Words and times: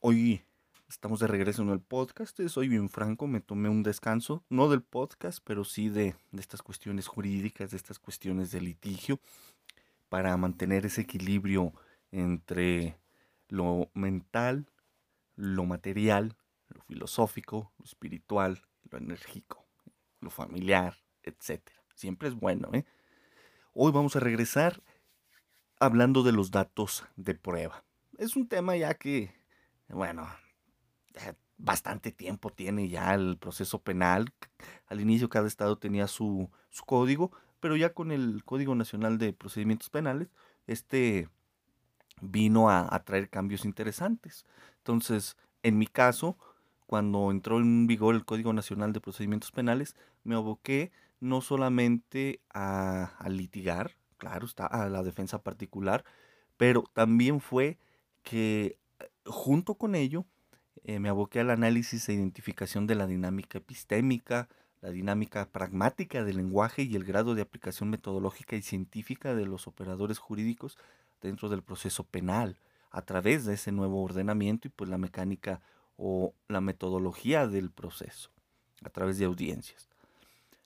Hoy 0.00 0.44
estamos 0.88 1.18
de 1.18 1.26
regreso 1.26 1.62
en 1.62 1.70
el 1.70 1.80
podcast. 1.80 2.40
Soy 2.46 2.68
bien 2.68 2.88
franco, 2.88 3.26
me 3.26 3.40
tomé 3.40 3.68
un 3.68 3.82
descanso, 3.82 4.44
no 4.48 4.68
del 4.68 4.80
podcast, 4.80 5.40
pero 5.42 5.64
sí 5.64 5.88
de, 5.88 6.14
de 6.30 6.40
estas 6.40 6.62
cuestiones 6.62 7.08
jurídicas, 7.08 7.72
de 7.72 7.78
estas 7.78 7.98
cuestiones 7.98 8.52
de 8.52 8.60
litigio, 8.60 9.18
para 10.08 10.36
mantener 10.36 10.86
ese 10.86 11.00
equilibrio 11.00 11.72
entre 12.12 12.96
lo 13.48 13.90
mental, 13.92 14.70
lo 15.34 15.64
material, 15.64 16.36
lo 16.68 16.80
filosófico, 16.82 17.72
lo 17.76 17.84
espiritual, 17.84 18.62
lo 18.88 18.98
enérgico, 18.98 19.66
lo 20.20 20.30
familiar, 20.30 20.96
etc. 21.24 21.60
Siempre 21.96 22.28
es 22.28 22.36
bueno, 22.36 22.70
¿eh? 22.72 22.84
Hoy 23.72 23.90
vamos 23.90 24.14
a 24.14 24.20
regresar 24.20 24.80
hablando 25.80 26.22
de 26.22 26.30
los 26.30 26.52
datos 26.52 27.04
de 27.16 27.34
prueba. 27.34 27.84
Es 28.16 28.36
un 28.36 28.46
tema 28.46 28.76
ya 28.76 28.94
que 28.94 29.37
bueno, 29.88 30.28
eh, 31.14 31.34
bastante 31.56 32.12
tiempo 32.12 32.50
tiene 32.50 32.88
ya 32.88 33.14
el 33.14 33.36
proceso 33.38 33.80
penal. 33.82 34.32
Al 34.86 35.00
inicio 35.00 35.28
cada 35.28 35.48
estado 35.48 35.78
tenía 35.78 36.06
su, 36.06 36.50
su 36.70 36.84
código, 36.84 37.32
pero 37.60 37.76
ya 37.76 37.92
con 37.92 38.12
el 38.12 38.44
Código 38.44 38.74
Nacional 38.74 39.18
de 39.18 39.32
Procedimientos 39.32 39.90
Penales, 39.90 40.28
este 40.66 41.28
vino 42.20 42.70
a, 42.70 42.94
a, 42.94 43.04
traer 43.04 43.28
cambios 43.30 43.64
interesantes. 43.64 44.44
Entonces, 44.78 45.36
en 45.62 45.78
mi 45.78 45.86
caso, 45.86 46.36
cuando 46.86 47.30
entró 47.30 47.58
en 47.58 47.86
vigor 47.86 48.14
el 48.14 48.24
Código 48.24 48.52
Nacional 48.52 48.92
de 48.92 49.00
Procedimientos 49.00 49.52
Penales, 49.52 49.96
me 50.24 50.34
aboqué 50.34 50.92
no 51.20 51.40
solamente 51.40 52.40
a, 52.50 53.16
a 53.18 53.28
litigar, 53.28 53.96
claro, 54.18 54.46
está 54.46 54.66
a 54.66 54.88
la 54.88 55.02
defensa 55.02 55.42
particular, 55.42 56.04
pero 56.56 56.84
también 56.92 57.40
fue 57.40 57.78
que 58.22 58.78
junto 59.28 59.74
con 59.74 59.94
ello, 59.94 60.24
eh, 60.84 60.98
me 60.98 61.08
aboqué 61.08 61.40
al 61.40 61.50
análisis 61.50 62.08
e 62.08 62.14
identificación 62.14 62.86
de 62.86 62.94
la 62.94 63.06
dinámica 63.06 63.58
epistémica, 63.58 64.48
la 64.80 64.90
dinámica 64.90 65.46
pragmática 65.46 66.24
del 66.24 66.36
lenguaje 66.36 66.82
y 66.82 66.94
el 66.94 67.04
grado 67.04 67.34
de 67.34 67.42
aplicación 67.42 67.90
metodológica 67.90 68.56
y 68.56 68.62
científica 68.62 69.34
de 69.34 69.46
los 69.46 69.66
operadores 69.66 70.18
jurídicos 70.18 70.78
dentro 71.20 71.48
del 71.48 71.62
proceso 71.62 72.04
penal, 72.04 72.56
a 72.90 73.02
través 73.02 73.44
de 73.44 73.54
ese 73.54 73.72
nuevo 73.72 74.02
ordenamiento 74.02 74.68
y 74.68 74.70
pues 74.70 74.88
la 74.88 74.98
mecánica 74.98 75.60
o 75.96 76.32
la 76.46 76.60
metodología 76.60 77.48
del 77.48 77.70
proceso, 77.70 78.30
a 78.84 78.90
través 78.90 79.18
de 79.18 79.24
audiencias. 79.24 79.88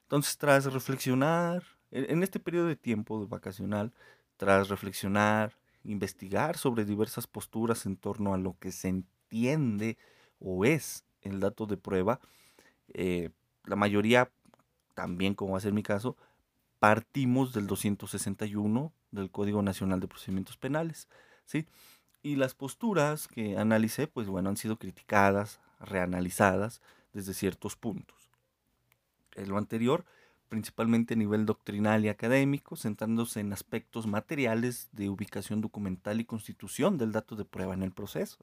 Entonces, 0.02 0.36
tras 0.36 0.70
reflexionar, 0.70 1.62
en 1.90 2.22
este 2.22 2.38
periodo 2.38 2.66
de 2.66 2.76
tiempo 2.76 3.26
vacacional, 3.26 3.92
tras 4.36 4.68
reflexionar, 4.68 5.54
investigar 5.84 6.56
sobre 6.56 6.84
diversas 6.84 7.26
posturas 7.26 7.86
en 7.86 7.96
torno 7.96 8.34
a 8.34 8.38
lo 8.38 8.56
que 8.58 8.72
se 8.72 8.88
entiende 8.88 9.96
o 10.38 10.64
es 10.64 11.04
el 11.22 11.40
dato 11.40 11.66
de 11.66 11.76
prueba. 11.76 12.20
Eh, 12.94 13.30
la 13.64 13.76
mayoría, 13.76 14.30
también 14.94 15.34
como 15.34 15.52
va 15.52 15.58
a 15.58 15.62
ser 15.62 15.72
mi 15.72 15.82
caso, 15.82 16.16
partimos 16.78 17.52
del 17.52 17.66
261 17.66 18.92
del 19.12 19.30
Código 19.30 19.62
Nacional 19.62 20.00
de 20.00 20.08
Procedimientos 20.08 20.56
Penales. 20.56 21.08
¿sí? 21.46 21.66
Y 22.22 22.36
las 22.36 22.54
posturas 22.54 23.28
que 23.28 23.56
analicé, 23.56 24.06
pues 24.06 24.26
bueno, 24.26 24.48
han 24.48 24.56
sido 24.56 24.78
criticadas, 24.78 25.60
reanalizadas 25.80 26.80
desde 27.12 27.34
ciertos 27.34 27.76
puntos. 27.76 28.30
En 29.34 29.48
lo 29.48 29.58
anterior, 29.58 30.04
principalmente 30.52 31.14
a 31.14 31.16
nivel 31.16 31.46
doctrinal 31.46 32.04
y 32.04 32.10
académico, 32.10 32.76
centrándose 32.76 33.40
en 33.40 33.54
aspectos 33.54 34.06
materiales 34.06 34.90
de 34.92 35.08
ubicación 35.08 35.62
documental 35.62 36.20
y 36.20 36.26
constitución 36.26 36.98
del 36.98 37.10
dato 37.10 37.36
de 37.36 37.46
prueba 37.46 37.72
en 37.72 37.82
el 37.82 37.90
proceso. 37.90 38.36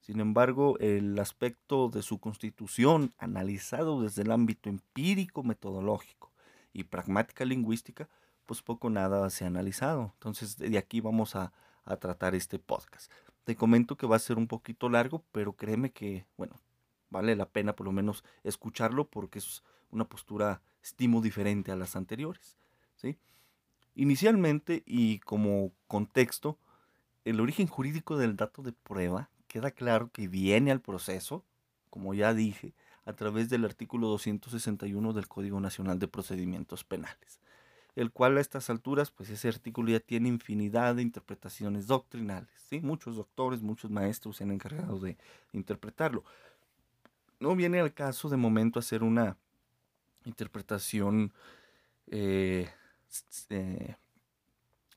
Sin 0.00 0.20
embargo, 0.20 0.78
el 0.78 1.18
aspecto 1.18 1.90
de 1.90 2.00
su 2.00 2.18
constitución, 2.18 3.12
analizado 3.18 4.00
desde 4.00 4.22
el 4.22 4.30
ámbito 4.30 4.70
empírico, 4.70 5.42
metodológico 5.42 6.32
y 6.72 6.84
pragmática 6.84 7.44
lingüística, 7.44 8.08
pues 8.46 8.62
poco 8.62 8.88
nada 8.88 9.28
se 9.28 9.44
ha 9.44 9.48
analizado. 9.48 10.12
Entonces, 10.14 10.56
de 10.56 10.78
aquí 10.78 11.02
vamos 11.02 11.36
a, 11.36 11.52
a 11.84 11.98
tratar 11.98 12.34
este 12.34 12.58
podcast. 12.58 13.12
Te 13.44 13.54
comento 13.54 13.98
que 13.98 14.06
va 14.06 14.16
a 14.16 14.18
ser 14.18 14.38
un 14.38 14.46
poquito 14.46 14.88
largo, 14.88 15.22
pero 15.30 15.52
créeme 15.52 15.92
que, 15.92 16.24
bueno, 16.38 16.58
vale 17.10 17.36
la 17.36 17.50
pena 17.50 17.76
por 17.76 17.84
lo 17.84 17.92
menos 17.92 18.24
escucharlo 18.44 19.10
porque 19.10 19.40
es 19.40 19.62
una 19.90 20.06
postura 20.06 20.62
estimo 20.84 21.22
diferente 21.22 21.72
a 21.72 21.76
las 21.76 21.96
anteriores. 21.96 22.58
¿sí? 22.96 23.16
Inicialmente 23.94 24.82
y 24.86 25.18
como 25.20 25.72
contexto, 25.88 26.58
el 27.24 27.40
origen 27.40 27.66
jurídico 27.66 28.18
del 28.18 28.36
dato 28.36 28.62
de 28.62 28.72
prueba 28.72 29.30
queda 29.48 29.70
claro 29.70 30.10
que 30.12 30.28
viene 30.28 30.70
al 30.70 30.80
proceso, 30.80 31.42
como 31.88 32.12
ya 32.12 32.34
dije, 32.34 32.74
a 33.06 33.14
través 33.14 33.48
del 33.48 33.64
artículo 33.64 34.08
261 34.08 35.12
del 35.14 35.26
Código 35.26 35.58
Nacional 35.58 35.98
de 35.98 36.08
Procedimientos 36.08 36.84
Penales, 36.84 37.40
el 37.96 38.10
cual 38.10 38.36
a 38.36 38.40
estas 38.40 38.68
alturas, 38.68 39.10
pues 39.10 39.30
ese 39.30 39.48
artículo 39.48 39.90
ya 39.90 40.00
tiene 40.00 40.28
infinidad 40.28 40.96
de 40.96 41.02
interpretaciones 41.02 41.86
doctrinales, 41.86 42.50
¿sí? 42.68 42.80
Muchos 42.80 43.16
doctores, 43.16 43.62
muchos 43.62 43.90
maestros 43.90 44.36
se 44.36 44.44
han 44.44 44.50
encargado 44.50 44.98
de 44.98 45.16
interpretarlo. 45.52 46.24
No 47.40 47.54
viene 47.56 47.80
al 47.80 47.94
caso 47.94 48.28
de 48.28 48.36
momento 48.36 48.78
hacer 48.78 49.02
una 49.02 49.36
interpretación 50.24 51.32
eh, 52.08 52.68
eh, 53.50 53.96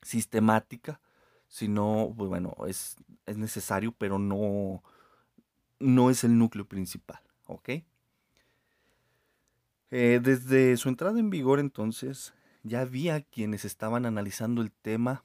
sistemática, 0.02 1.00
sino, 1.48 2.13
pues 2.16 2.30
bueno, 2.30 2.56
es, 2.68 2.98
es, 3.25 3.38
necesario, 3.38 3.92
pero 3.92 4.19
no, 4.19 4.84
no 5.80 6.10
es 6.10 6.24
el 6.24 6.38
núcleo 6.38 6.66
principal, 6.66 7.22
¿ok? 7.46 7.69
Eh, 9.90 10.19
desde 10.22 10.75
su 10.78 10.90
entrada 10.90 11.19
en 11.19 11.30
vigor 11.30 11.60
entonces, 11.60 12.34
ya 12.63 12.81
había 12.81 13.22
quienes 13.22 13.63
estaban 13.63 14.06
analizando 14.06 14.62
el 14.62 14.72
tema 14.72 15.24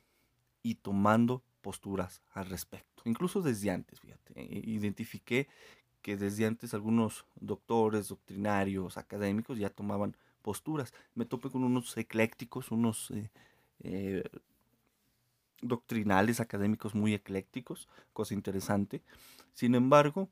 y 0.62 0.76
tomando 0.76 1.42
posturas 1.60 2.22
al 2.32 2.46
respecto, 2.46 3.02
incluso 3.04 3.40
desde 3.40 3.70
antes, 3.70 4.00
fíjate, 4.00 4.42
identifiqué 4.42 5.48
que 6.02 6.16
desde 6.16 6.46
antes 6.46 6.74
algunos 6.74 7.24
doctores, 7.36 8.08
doctrinarios, 8.08 8.98
académicos 8.98 9.58
ya 9.58 9.70
tomaban 9.70 10.16
posturas. 10.42 10.92
Me 11.14 11.24
topé 11.24 11.48
con 11.48 11.64
unos 11.64 11.96
eclécticos, 11.96 12.70
unos 12.70 13.10
eh, 13.12 13.30
eh, 13.80 14.24
doctrinales 15.62 16.40
académicos 16.40 16.94
muy 16.94 17.14
eclécticos, 17.14 17.88
cosa 18.12 18.34
interesante. 18.34 19.02
Sin 19.54 19.74
embargo, 19.74 20.28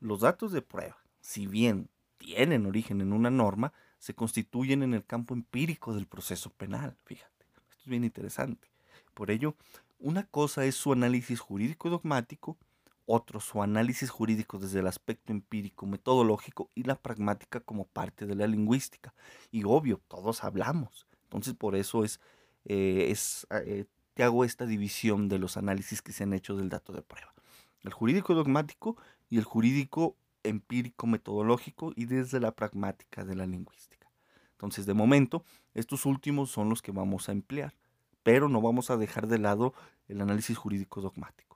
los 0.00 0.20
datos 0.20 0.52
de 0.52 0.62
prueba, 0.62 0.98
si 1.20 1.46
bien 1.46 1.88
tienen 2.18 2.66
origen 2.66 3.00
en 3.00 3.12
una 3.12 3.30
norma, 3.30 3.72
se 3.98 4.14
constituyen 4.14 4.82
en 4.82 4.92
el 4.94 5.04
campo 5.04 5.34
empírico 5.34 5.94
del 5.94 6.06
proceso 6.06 6.50
penal. 6.50 6.96
Fíjate, 7.04 7.46
esto 7.70 7.80
es 7.80 7.86
bien 7.86 8.04
interesante. 8.04 8.68
Por 9.14 9.30
ello, 9.30 9.56
una 9.98 10.26
cosa 10.26 10.66
es 10.66 10.74
su 10.74 10.92
análisis 10.92 11.40
jurídico 11.40 11.88
dogmático, 11.88 12.58
otro 13.06 13.40
su 13.40 13.62
análisis 13.62 14.10
jurídico 14.10 14.58
desde 14.58 14.80
el 14.80 14.86
aspecto 14.86 15.32
empírico 15.32 15.86
metodológico 15.86 16.70
y 16.74 16.84
la 16.84 16.96
pragmática 16.96 17.60
como 17.60 17.86
parte 17.86 18.26
de 18.26 18.34
la 18.34 18.46
lingüística. 18.46 19.14
Y 19.50 19.64
obvio, 19.64 20.00
todos 20.08 20.44
hablamos. 20.44 21.06
Entonces 21.24 21.54
por 21.54 21.76
eso 21.76 22.04
es, 22.04 22.20
eh, 22.64 23.08
es 23.10 23.46
eh, 23.50 23.86
te 24.14 24.22
hago 24.22 24.44
esta 24.44 24.66
división 24.66 25.28
de 25.28 25.38
los 25.38 25.56
análisis 25.56 26.00
que 26.00 26.12
se 26.12 26.22
han 26.22 26.32
hecho 26.32 26.56
del 26.56 26.68
dato 26.68 26.92
de 26.92 27.02
prueba. 27.02 27.34
El 27.82 27.92
jurídico 27.92 28.34
dogmático 28.34 28.96
y 29.28 29.38
el 29.38 29.44
jurídico 29.44 30.16
empírico 30.44 31.06
metodológico 31.06 31.92
y 31.96 32.06
desde 32.06 32.40
la 32.40 32.52
pragmática 32.52 33.24
de 33.24 33.34
la 33.34 33.46
lingüística. 33.46 34.08
Entonces, 34.52 34.86
de 34.86 34.94
momento, 34.94 35.44
estos 35.74 36.06
últimos 36.06 36.50
son 36.50 36.68
los 36.68 36.80
que 36.80 36.92
vamos 36.92 37.28
a 37.28 37.32
emplear, 37.32 37.74
pero 38.22 38.48
no 38.48 38.60
vamos 38.60 38.90
a 38.90 38.96
dejar 38.96 39.26
de 39.26 39.38
lado 39.38 39.74
el 40.08 40.20
análisis 40.20 40.56
jurídico 40.56 41.00
dogmático. 41.00 41.53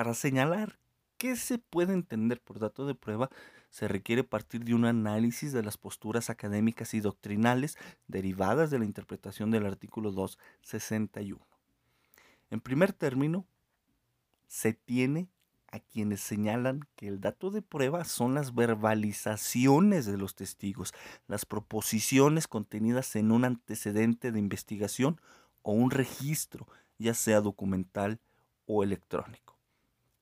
Para 0.00 0.14
señalar 0.14 0.78
qué 1.18 1.36
se 1.36 1.58
puede 1.58 1.92
entender 1.92 2.40
por 2.40 2.58
dato 2.58 2.86
de 2.86 2.94
prueba, 2.94 3.28
se 3.68 3.86
requiere 3.86 4.24
partir 4.24 4.64
de 4.64 4.72
un 4.72 4.86
análisis 4.86 5.52
de 5.52 5.62
las 5.62 5.76
posturas 5.76 6.30
académicas 6.30 6.94
y 6.94 7.00
doctrinales 7.00 7.76
derivadas 8.08 8.70
de 8.70 8.78
la 8.78 8.86
interpretación 8.86 9.50
del 9.50 9.66
artículo 9.66 10.10
261. 10.10 11.46
En 12.48 12.60
primer 12.62 12.94
término, 12.94 13.44
se 14.46 14.72
tiene 14.72 15.28
a 15.70 15.80
quienes 15.80 16.22
señalan 16.22 16.88
que 16.96 17.06
el 17.06 17.20
dato 17.20 17.50
de 17.50 17.60
prueba 17.60 18.06
son 18.06 18.32
las 18.32 18.54
verbalizaciones 18.54 20.06
de 20.06 20.16
los 20.16 20.34
testigos, 20.34 20.94
las 21.28 21.44
proposiciones 21.44 22.48
contenidas 22.48 23.16
en 23.16 23.32
un 23.32 23.44
antecedente 23.44 24.32
de 24.32 24.38
investigación 24.38 25.20
o 25.60 25.72
un 25.72 25.90
registro, 25.90 26.66
ya 26.96 27.12
sea 27.12 27.42
documental 27.42 28.18
o 28.64 28.82
electrónico. 28.82 29.59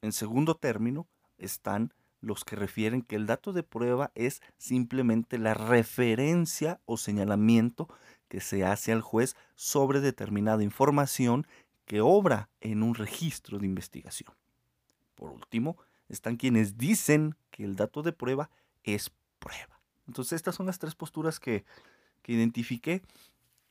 En 0.02 0.12
segundo 0.12 0.54
término, 0.54 1.08
están 1.38 1.92
los 2.20 2.44
que 2.44 2.56
refieren 2.56 3.02
que 3.02 3.16
el 3.16 3.26
dato 3.26 3.52
de 3.52 3.62
prueba 3.62 4.10
es 4.14 4.40
simplemente 4.56 5.38
la 5.38 5.54
referencia 5.54 6.80
o 6.84 6.96
señalamiento 6.96 7.88
que 8.28 8.40
se 8.40 8.64
hace 8.64 8.92
al 8.92 9.02
juez 9.02 9.36
sobre 9.54 10.00
determinada 10.00 10.62
información 10.62 11.46
que 11.84 12.00
obra 12.00 12.50
en 12.60 12.82
un 12.82 12.94
registro 12.94 13.58
de 13.58 13.66
investigación. 13.66 14.34
Por 15.14 15.30
último, 15.30 15.78
están 16.08 16.36
quienes 16.36 16.76
dicen 16.76 17.36
que 17.50 17.64
el 17.64 17.76
dato 17.76 18.02
de 18.02 18.12
prueba 18.12 18.50
es 18.82 19.10
prueba. 19.38 19.80
Entonces 20.06 20.34
estas 20.34 20.54
son 20.54 20.66
las 20.66 20.78
tres 20.78 20.94
posturas 20.94 21.38
que, 21.38 21.64
que 22.22 22.32
identifiqué 22.32 23.02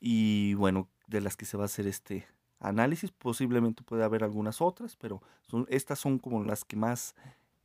y 0.00 0.54
bueno, 0.54 0.88
de 1.06 1.20
las 1.20 1.36
que 1.36 1.44
se 1.44 1.56
va 1.56 1.64
a 1.64 1.66
hacer 1.66 1.86
este 1.86 2.26
análisis. 2.60 3.10
Posiblemente 3.10 3.82
puede 3.82 4.04
haber 4.04 4.24
algunas 4.24 4.60
otras, 4.60 4.96
pero 4.96 5.22
estas 5.68 5.98
son 5.98 6.18
como 6.18 6.42
las 6.44 6.64
que 6.64 6.76
más 6.76 7.14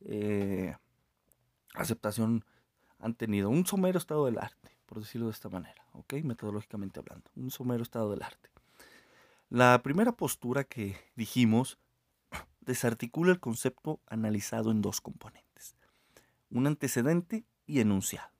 eh, 0.00 0.76
aceptación 1.74 2.44
han 2.98 3.14
tenido. 3.14 3.50
Un 3.50 3.66
somero 3.66 3.98
estado 3.98 4.26
del 4.26 4.38
arte, 4.38 4.76
por 4.86 5.00
decirlo 5.00 5.26
de 5.26 5.32
esta 5.32 5.48
manera, 5.48 5.84
¿ok? 5.92 6.14
Metodológicamente 6.24 7.00
hablando, 7.00 7.30
un 7.36 7.50
somero 7.50 7.82
estado 7.82 8.10
del 8.10 8.22
arte. 8.22 8.50
La 9.50 9.82
primera 9.82 10.12
postura 10.12 10.64
que 10.64 10.96
dijimos 11.16 11.78
desarticula 12.60 13.32
el 13.32 13.40
concepto 13.40 14.00
analizado 14.06 14.70
en 14.70 14.82
dos 14.82 15.00
componentes, 15.00 15.76
un 16.50 16.66
antecedente 16.66 17.44
y 17.66 17.80
enunciados. 17.80 18.30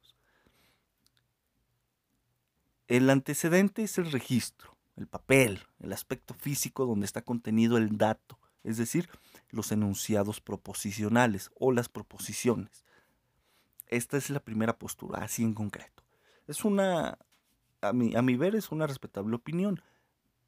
El 2.87 3.09
antecedente 3.09 3.83
es 3.83 3.97
el 3.99 4.13
registro, 4.13 4.74
el 4.97 5.07
papel, 5.07 5.61
el 5.81 5.93
aspecto 5.93 6.35
físico 6.35 6.87
donde 6.87 7.07
está 7.07 7.23
contenido 7.23 7.77
el 7.77 7.99
dato, 7.99 8.39
es 8.63 8.77
decir, 8.77 9.09
los 9.51 9.73
enunciados 9.73 10.41
proposicionales 10.41 11.51
o 11.55 11.73
las 11.73 11.89
proposiciones. 11.89 12.85
Esta 13.89 14.17
es 14.17 14.31
la 14.31 14.41
primera 14.41 14.79
postura, 14.79 15.23
así 15.23 15.43
en 15.43 15.55
concreto. 15.55 16.03
Es 16.47 16.65
una, 16.65 17.19
a 17.81 17.93
mi, 17.93 18.15
a 18.17 18.23
mi 18.23 18.37
ver, 18.37 18.55
es 18.55 18.71
una 18.71 18.87
respetable 18.87 19.35
opinión. 19.37 19.83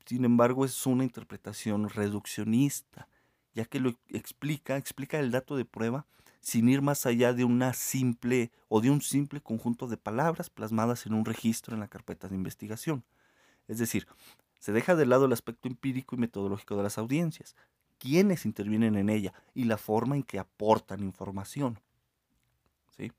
Sin 0.04 0.24
embargo, 0.24 0.64
es 0.64 0.86
una 0.86 1.04
interpretación 1.04 1.88
reduccionista, 1.88 3.08
ya 3.54 3.64
que 3.64 3.80
lo 3.80 3.98
explica, 4.08 4.76
explica 4.76 5.18
el 5.18 5.30
dato 5.30 5.56
de 5.56 5.64
prueba 5.64 6.06
sin 6.46 6.68
ir 6.68 6.80
más 6.80 7.06
allá 7.06 7.32
de 7.32 7.44
una 7.44 7.72
simple 7.72 8.52
o 8.68 8.80
de 8.80 8.88
un 8.88 9.02
simple 9.02 9.40
conjunto 9.40 9.88
de 9.88 9.96
palabras 9.96 10.48
plasmadas 10.48 11.04
en 11.04 11.14
un 11.14 11.24
registro 11.24 11.74
en 11.74 11.80
la 11.80 11.88
carpeta 11.88 12.28
de 12.28 12.36
investigación. 12.36 13.04
Es 13.68 13.78
decir, 13.78 14.06
se 14.58 14.72
deja 14.72 14.96
de 14.96 15.06
lado 15.06 15.26
el 15.26 15.32
aspecto 15.32 15.68
empírico 15.68 16.16
y 16.16 16.18
metodológico 16.18 16.76
de 16.76 16.82
las 16.82 16.98
audiencias, 16.98 17.56
quiénes 17.98 18.46
intervienen 18.46 18.96
en 18.96 19.08
ella 19.08 19.32
y 19.54 19.64
la 19.64 19.78
forma 19.78 20.16
en 20.16 20.22
que 20.22 20.38
aportan 20.38 21.02
información. 21.02 21.80
¿Sí? 22.96 23.12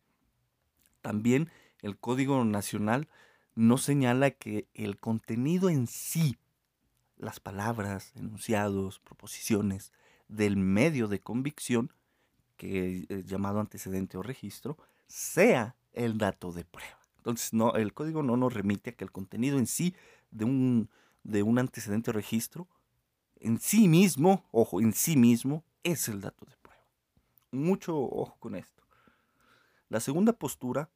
También 1.02 1.50
el 1.82 1.98
Código 1.98 2.44
Nacional 2.44 3.08
no 3.56 3.78
señala 3.78 4.32
que 4.32 4.68
el 4.74 5.00
contenido 5.00 5.70
en 5.70 5.88
sí 5.88 6.38
las 7.18 7.40
palabras, 7.40 8.12
enunciados, 8.16 9.00
proposiciones 9.00 9.92
del 10.28 10.58
medio 10.58 11.08
de 11.08 11.20
convicción, 11.20 11.92
que 12.58 13.06
es 13.10 13.26
llamado 13.26 13.60
antecedente 13.60 14.18
o 14.18 14.24
registro, 14.24 14.78
sea 15.08 15.76
el 15.94 16.18
dato 16.18 16.52
de 16.52 16.66
prueba. 16.66 17.00
Entonces, 17.18 17.54
no, 17.54 17.74
el 17.76 17.94
código 17.94 18.24
no 18.24 18.38
nos 18.38 18.54
remite 18.54 18.92
a 18.92 18.94
que 18.94 19.04
el 19.04 19.12
contenido 19.12 19.58
en 19.58 19.68
sí 19.68 19.96
de 20.38 20.45
un, 20.45 20.89
de 21.24 21.44
un 21.44 21.60
antecedente 21.60 22.12
registro, 22.12 22.68
en 23.39 23.60
sí 23.60 23.88
mismo, 23.88 24.45
ojo, 24.51 24.80
en 24.80 24.94
sí 24.94 25.16
mismo, 25.16 25.63
es 25.84 26.07
el 26.07 26.22
dato 26.22 26.45
de 26.45 26.56
prueba. 26.57 26.84
Mucho 27.51 27.98
ojo 27.98 28.38
con 28.39 28.56
esto. 28.56 28.84
La 29.89 30.00
segunda 30.00 30.34
postura, 30.34 30.89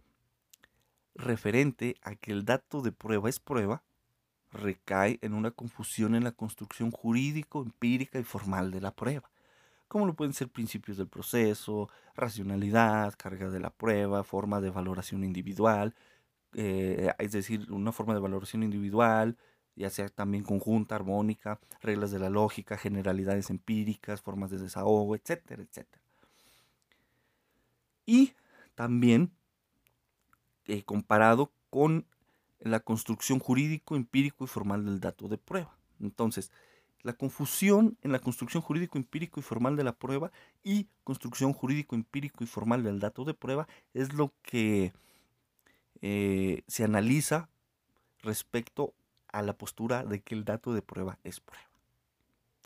referente 1.15 1.95
a 2.01 2.15
que 2.15 2.31
el 2.31 2.45
dato 2.45 2.81
de 2.81 2.91
prueba 2.91 3.29
es 3.29 3.39
prueba, 3.39 3.83
recae 4.51 5.17
en 5.21 5.33
una 5.33 5.51
confusión 5.51 6.15
en 6.15 6.23
la 6.23 6.33
construcción 6.33 6.91
jurídico, 6.91 7.61
empírica 7.61 8.19
y 8.19 8.23
formal 8.23 8.71
de 8.71 8.81
la 8.81 8.91
prueba, 8.91 9.29
como 9.87 10.05
lo 10.05 10.13
pueden 10.13 10.33
ser 10.33 10.49
principios 10.49 10.97
del 10.97 11.07
proceso, 11.07 11.89
racionalidad, 12.15 13.13
carga 13.17 13.49
de 13.49 13.59
la 13.59 13.69
prueba, 13.69 14.23
forma 14.23 14.61
de 14.61 14.69
valoración 14.69 15.23
individual, 15.23 15.95
eh, 16.53 17.13
es 17.19 17.31
decir, 17.31 17.71
una 17.71 17.91
forma 17.91 18.13
de 18.13 18.19
valoración 18.19 18.63
individual, 18.63 19.37
ya 19.75 19.89
sea 19.89 20.09
también 20.09 20.43
conjunta, 20.43 20.95
armónica, 20.95 21.59
reglas 21.81 22.11
de 22.11 22.19
la 22.19 22.29
lógica, 22.29 22.77
generalidades 22.77 23.49
empíricas, 23.49 24.21
formas 24.21 24.51
de 24.51 24.59
desahogo, 24.59 25.15
etcétera, 25.15 25.63
etcétera. 25.63 26.01
Y 28.05 28.33
también 28.75 29.31
eh, 30.65 30.83
comparado 30.83 31.51
con 31.69 32.05
la 32.59 32.79
construcción 32.79 33.39
jurídico, 33.39 33.95
empírico 33.95 34.43
y 34.43 34.47
formal 34.47 34.85
del 34.85 34.99
dato 34.99 35.27
de 35.27 35.37
prueba. 35.37 35.77
Entonces, 35.99 36.51
la 37.03 37.13
confusión 37.13 37.97
en 38.01 38.11
la 38.11 38.19
construcción 38.19 38.61
jurídico, 38.61 38.97
empírico 38.97 39.39
y 39.39 39.43
formal 39.43 39.75
de 39.75 39.83
la 39.83 39.93
prueba 39.93 40.31
y 40.63 40.87
construcción 41.03 41.53
jurídico, 41.53 41.95
empírico 41.95 42.43
y 42.43 42.47
formal 42.47 42.83
del 42.83 42.99
dato 42.99 43.25
de 43.25 43.33
prueba 43.33 43.67
es 43.93 44.13
lo 44.13 44.33
que 44.43 44.93
eh, 46.01 46.63
se 46.67 46.83
analiza 46.83 47.49
respecto 48.19 48.93
a 49.27 49.41
la 49.41 49.57
postura 49.57 50.03
de 50.03 50.21
que 50.21 50.35
el 50.35 50.45
dato 50.45 50.73
de 50.73 50.81
prueba 50.81 51.19
es 51.23 51.39
prueba. 51.39 51.69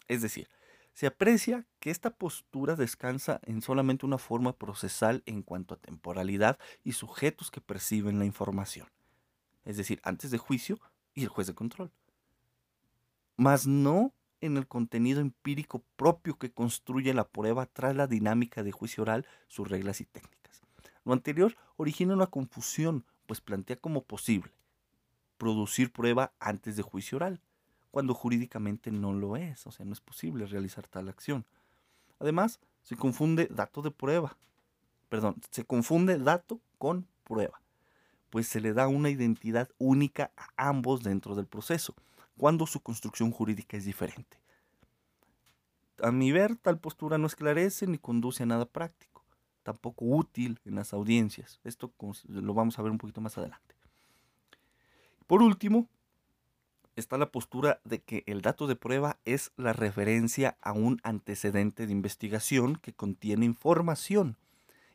Es 0.08 0.22
decir, 0.22 0.50
se 0.94 1.08
aprecia 1.08 1.66
que 1.80 1.92
esta 1.92 2.12
postura 2.12 2.76
descansa 2.76 3.42
en 3.44 3.62
solamente 3.62 4.06
una 4.06 4.18
forma 4.18 4.54
procesal 4.54 5.24
en 5.26 5.42
cuanto 5.42 5.74
a 5.74 5.78
temporalidad 5.78 6.58
y 6.84 6.94
sujetos 6.94 7.52
que 7.52 7.62
perciben 7.62 8.20
la 8.20 8.26
información 8.26 8.88
es 9.66 9.78
decir, 9.78 10.00
antes 10.04 10.32
de 10.32 10.38
juicio 10.38 10.80
y 11.14 11.24
el 11.24 11.30
juez 11.30 11.48
de 11.48 11.56
control. 11.56 11.92
Mas 13.36 13.68
no 13.68 14.14
en 14.40 14.58
el 14.58 14.68
contenido 14.68 15.20
empírico 15.22 15.84
propio 15.96 16.38
que 16.38 16.52
construye 16.52 17.14
la 17.14 17.28
prueba 17.28 17.66
tras 17.66 17.96
la 17.96 18.08
dinámica 18.08 18.64
de 18.64 18.72
juicio 18.72 19.02
oral, 19.02 19.26
sus 19.48 19.68
reglas 19.68 20.02
y 20.02 20.06
técnicas. 20.06 20.62
Lo 21.04 21.14
anterior 21.14 21.56
origina 21.78 22.14
una 22.14 22.28
confusión, 22.28 23.06
pues 23.26 23.42
plantea 23.42 23.76
como 23.76 24.04
posible 24.04 24.52
producir 25.38 25.92
prueba 25.92 26.32
antes 26.40 26.78
de 26.78 26.84
juicio 26.84 27.18
oral, 27.18 27.42
cuando 27.92 28.14
jurídicamente 28.14 28.92
no 28.92 29.14
lo 29.14 29.36
es, 29.36 29.68
o 29.68 29.72
sea, 29.72 29.86
no 29.86 29.94
es 29.94 30.02
posible 30.02 30.46
realizar 30.46 30.88
tal 30.88 31.10
acción. 31.10 31.46
Además, 32.20 32.60
se 32.84 32.96
confunde 32.96 33.48
dato 33.52 33.82
de 33.82 33.92
prueba, 33.92 34.38
perdón, 35.10 35.36
se 35.52 35.66
confunde 35.66 36.18
dato 36.18 36.62
con 36.78 37.06
prueba 37.26 37.60
pues 38.36 38.50
se 38.50 38.60
le 38.60 38.74
da 38.74 38.90
una 38.90 39.10
identidad 39.10 39.70
única 39.78 40.30
a 40.36 40.68
ambos 40.68 41.04
dentro 41.04 41.36
del 41.36 41.46
proceso, 41.46 41.96
cuando 42.36 42.68
su 42.68 42.82
construcción 42.82 43.32
jurídica 43.32 43.78
es 43.78 43.86
diferente. 43.86 44.38
A 46.04 46.12
mi 46.12 46.34
ver, 46.34 46.58
tal 46.58 46.78
postura 46.78 47.18
no 47.18 47.28
esclarece 47.28 47.88
ni 47.88 47.98
conduce 47.98 48.44
a 48.44 48.46
nada 48.46 48.66
práctico, 48.66 49.15
tampoco 49.66 50.06
útil 50.06 50.60
en 50.64 50.76
las 50.76 50.94
audiencias. 50.94 51.60
Esto 51.64 51.92
lo 52.28 52.54
vamos 52.54 52.78
a 52.78 52.84
ver 52.84 52.92
un 52.92 53.00
poquito 53.00 53.20
más 53.20 53.36
adelante. 53.36 53.76
Por 55.26 55.42
último, 55.42 55.90
está 56.96 57.18
la 57.18 57.32
postura 57.32 57.82
de 57.84 58.00
que 58.00 58.24
el 58.28 58.42
dato 58.42 58.68
de 58.68 58.76
prueba 58.76 59.18
es 59.26 59.52
la 59.58 59.74
referencia 59.74 60.56
a 60.62 60.72
un 60.72 61.02
antecedente 61.04 61.88
de 61.88 61.92
investigación 61.92 62.76
que 62.76 62.94
contiene 62.94 63.46
información. 63.46 64.38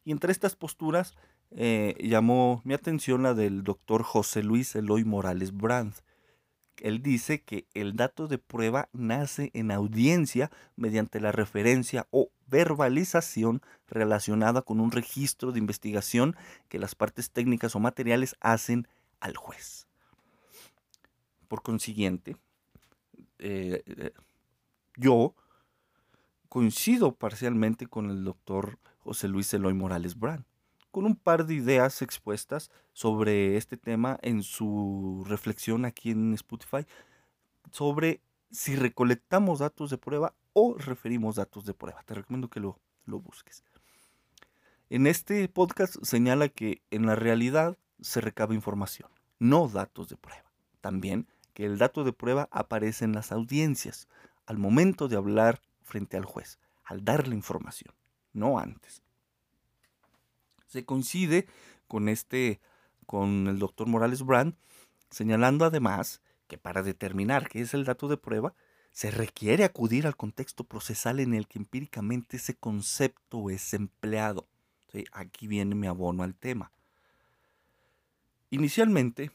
Y 0.04 0.12
entre 0.12 0.30
estas 0.30 0.54
posturas 0.54 1.16
eh, 1.50 1.96
llamó 1.98 2.62
mi 2.64 2.74
atención 2.74 3.24
la 3.24 3.34
del 3.34 3.64
doctor 3.64 4.04
José 4.04 4.44
Luis 4.44 4.76
Eloy 4.76 5.04
Morales 5.04 5.52
Brand. 5.52 5.94
Él 6.76 7.02
dice 7.02 7.42
que 7.42 7.66
el 7.74 7.96
dato 7.96 8.28
de 8.28 8.38
prueba 8.38 8.88
nace 8.92 9.50
en 9.52 9.72
audiencia 9.72 10.52
mediante 10.76 11.18
la 11.18 11.32
referencia 11.32 12.06
o 12.12 12.30
verbalización 12.50 13.62
relacionada 13.88 14.62
con 14.62 14.80
un 14.80 14.90
registro 14.90 15.52
de 15.52 15.58
investigación 15.58 16.36
que 16.68 16.78
las 16.78 16.94
partes 16.94 17.30
técnicas 17.30 17.74
o 17.76 17.80
materiales 17.80 18.36
hacen 18.40 18.86
al 19.20 19.36
juez. 19.36 19.86
Por 21.48 21.62
consiguiente, 21.62 22.36
eh, 23.38 23.82
eh, 23.86 24.12
yo 24.96 25.34
coincido 26.48 27.14
parcialmente 27.14 27.86
con 27.86 28.10
el 28.10 28.24
doctor 28.24 28.78
José 28.98 29.28
Luis 29.28 29.52
Eloy 29.54 29.72
Morales 29.72 30.18
Brand, 30.18 30.44
con 30.90 31.06
un 31.06 31.16
par 31.16 31.46
de 31.46 31.54
ideas 31.54 32.02
expuestas 32.02 32.70
sobre 32.92 33.56
este 33.56 33.76
tema 33.76 34.18
en 34.22 34.42
su 34.42 35.24
reflexión 35.28 35.84
aquí 35.84 36.10
en 36.10 36.34
Spotify, 36.34 36.86
sobre 37.70 38.20
si 38.50 38.74
recolectamos 38.74 39.60
datos 39.60 39.90
de 39.90 39.98
prueba 39.98 40.34
o 40.60 40.76
referimos 40.76 41.36
datos 41.36 41.64
de 41.64 41.72
prueba. 41.72 42.02
Te 42.02 42.14
recomiendo 42.14 42.48
que 42.48 42.60
lo, 42.60 42.78
lo 43.06 43.18
busques. 43.18 43.64
En 44.90 45.06
este 45.06 45.48
podcast 45.48 45.96
señala 46.02 46.48
que 46.48 46.82
en 46.90 47.06
la 47.06 47.14
realidad 47.14 47.78
se 48.00 48.20
recaba 48.20 48.54
información, 48.54 49.10
no 49.38 49.68
datos 49.68 50.08
de 50.08 50.16
prueba. 50.16 50.50
También 50.80 51.26
que 51.54 51.64
el 51.64 51.78
dato 51.78 52.04
de 52.04 52.12
prueba 52.12 52.48
aparece 52.50 53.04
en 53.04 53.12
las 53.12 53.32
audiencias, 53.32 54.08
al 54.46 54.58
momento 54.58 55.08
de 55.08 55.16
hablar 55.16 55.62
frente 55.82 56.16
al 56.16 56.24
juez, 56.24 56.58
al 56.84 57.04
darle 57.04 57.34
información, 57.34 57.94
no 58.32 58.58
antes. 58.58 59.02
Se 60.66 60.84
coincide 60.84 61.46
con 61.88 62.08
este, 62.08 62.60
con 63.06 63.46
el 63.46 63.58
doctor 63.58 63.86
Morales 63.86 64.22
Brand, 64.22 64.54
señalando 65.10 65.64
además 65.64 66.20
que 66.48 66.58
para 66.58 66.82
determinar 66.82 67.48
qué 67.48 67.60
es 67.62 67.74
el 67.74 67.84
dato 67.84 68.08
de 68.08 68.16
prueba, 68.16 68.54
se 68.92 69.10
requiere 69.10 69.64
acudir 69.64 70.06
al 70.06 70.16
contexto 70.16 70.64
procesal 70.64 71.20
en 71.20 71.34
el 71.34 71.46
que 71.46 71.58
empíricamente 71.58 72.36
ese 72.36 72.54
concepto 72.54 73.50
es 73.50 73.72
empleado. 73.74 74.46
Aquí 75.12 75.46
viene 75.46 75.74
mi 75.74 75.86
abono 75.86 76.24
al 76.24 76.34
tema. 76.34 76.72
Inicialmente, 78.50 79.30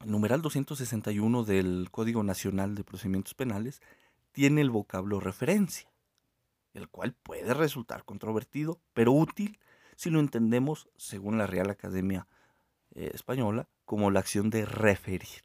el 0.00 0.10
numeral 0.10 0.42
261 0.42 1.44
del 1.44 1.88
Código 1.92 2.24
Nacional 2.24 2.74
de 2.74 2.82
Procedimientos 2.82 3.34
Penales 3.34 3.80
tiene 4.32 4.60
el 4.60 4.70
vocablo 4.70 5.20
referencia, 5.20 5.88
el 6.74 6.88
cual 6.88 7.12
puede 7.12 7.54
resultar 7.54 8.04
controvertido, 8.04 8.80
pero 8.92 9.12
útil 9.12 9.58
si 9.96 10.10
lo 10.10 10.20
entendemos, 10.20 10.88
según 10.96 11.38
la 11.38 11.46
Real 11.46 11.70
Academia 11.70 12.26
eh, 12.94 13.10
Española, 13.14 13.66
como 13.86 14.10
la 14.10 14.20
acción 14.20 14.50
de 14.50 14.66
referir. 14.66 15.42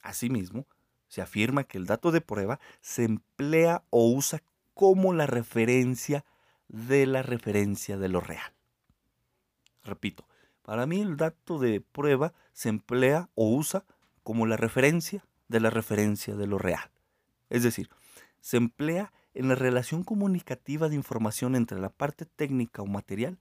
Asimismo, 0.00 0.66
se 1.12 1.20
afirma 1.20 1.64
que 1.64 1.76
el 1.76 1.84
dato 1.84 2.10
de 2.10 2.22
prueba 2.22 2.58
se 2.80 3.04
emplea 3.04 3.84
o 3.90 4.08
usa 4.08 4.42
como 4.72 5.12
la 5.12 5.26
referencia 5.26 6.24
de 6.68 7.04
la 7.04 7.20
referencia 7.20 7.98
de 7.98 8.08
lo 8.08 8.20
real. 8.20 8.54
Repito, 9.84 10.26
para 10.62 10.86
mí 10.86 11.02
el 11.02 11.18
dato 11.18 11.58
de 11.58 11.82
prueba 11.82 12.32
se 12.54 12.70
emplea 12.70 13.28
o 13.34 13.50
usa 13.50 13.84
como 14.22 14.46
la 14.46 14.56
referencia 14.56 15.22
de 15.48 15.60
la 15.60 15.68
referencia 15.68 16.34
de 16.34 16.46
lo 16.46 16.56
real. 16.56 16.90
Es 17.50 17.62
decir, 17.62 17.90
se 18.40 18.56
emplea 18.56 19.12
en 19.34 19.48
la 19.48 19.54
relación 19.54 20.04
comunicativa 20.04 20.88
de 20.88 20.94
información 20.94 21.56
entre 21.56 21.78
la 21.78 21.90
parte 21.90 22.24
técnica 22.24 22.80
o 22.80 22.86
material 22.86 23.38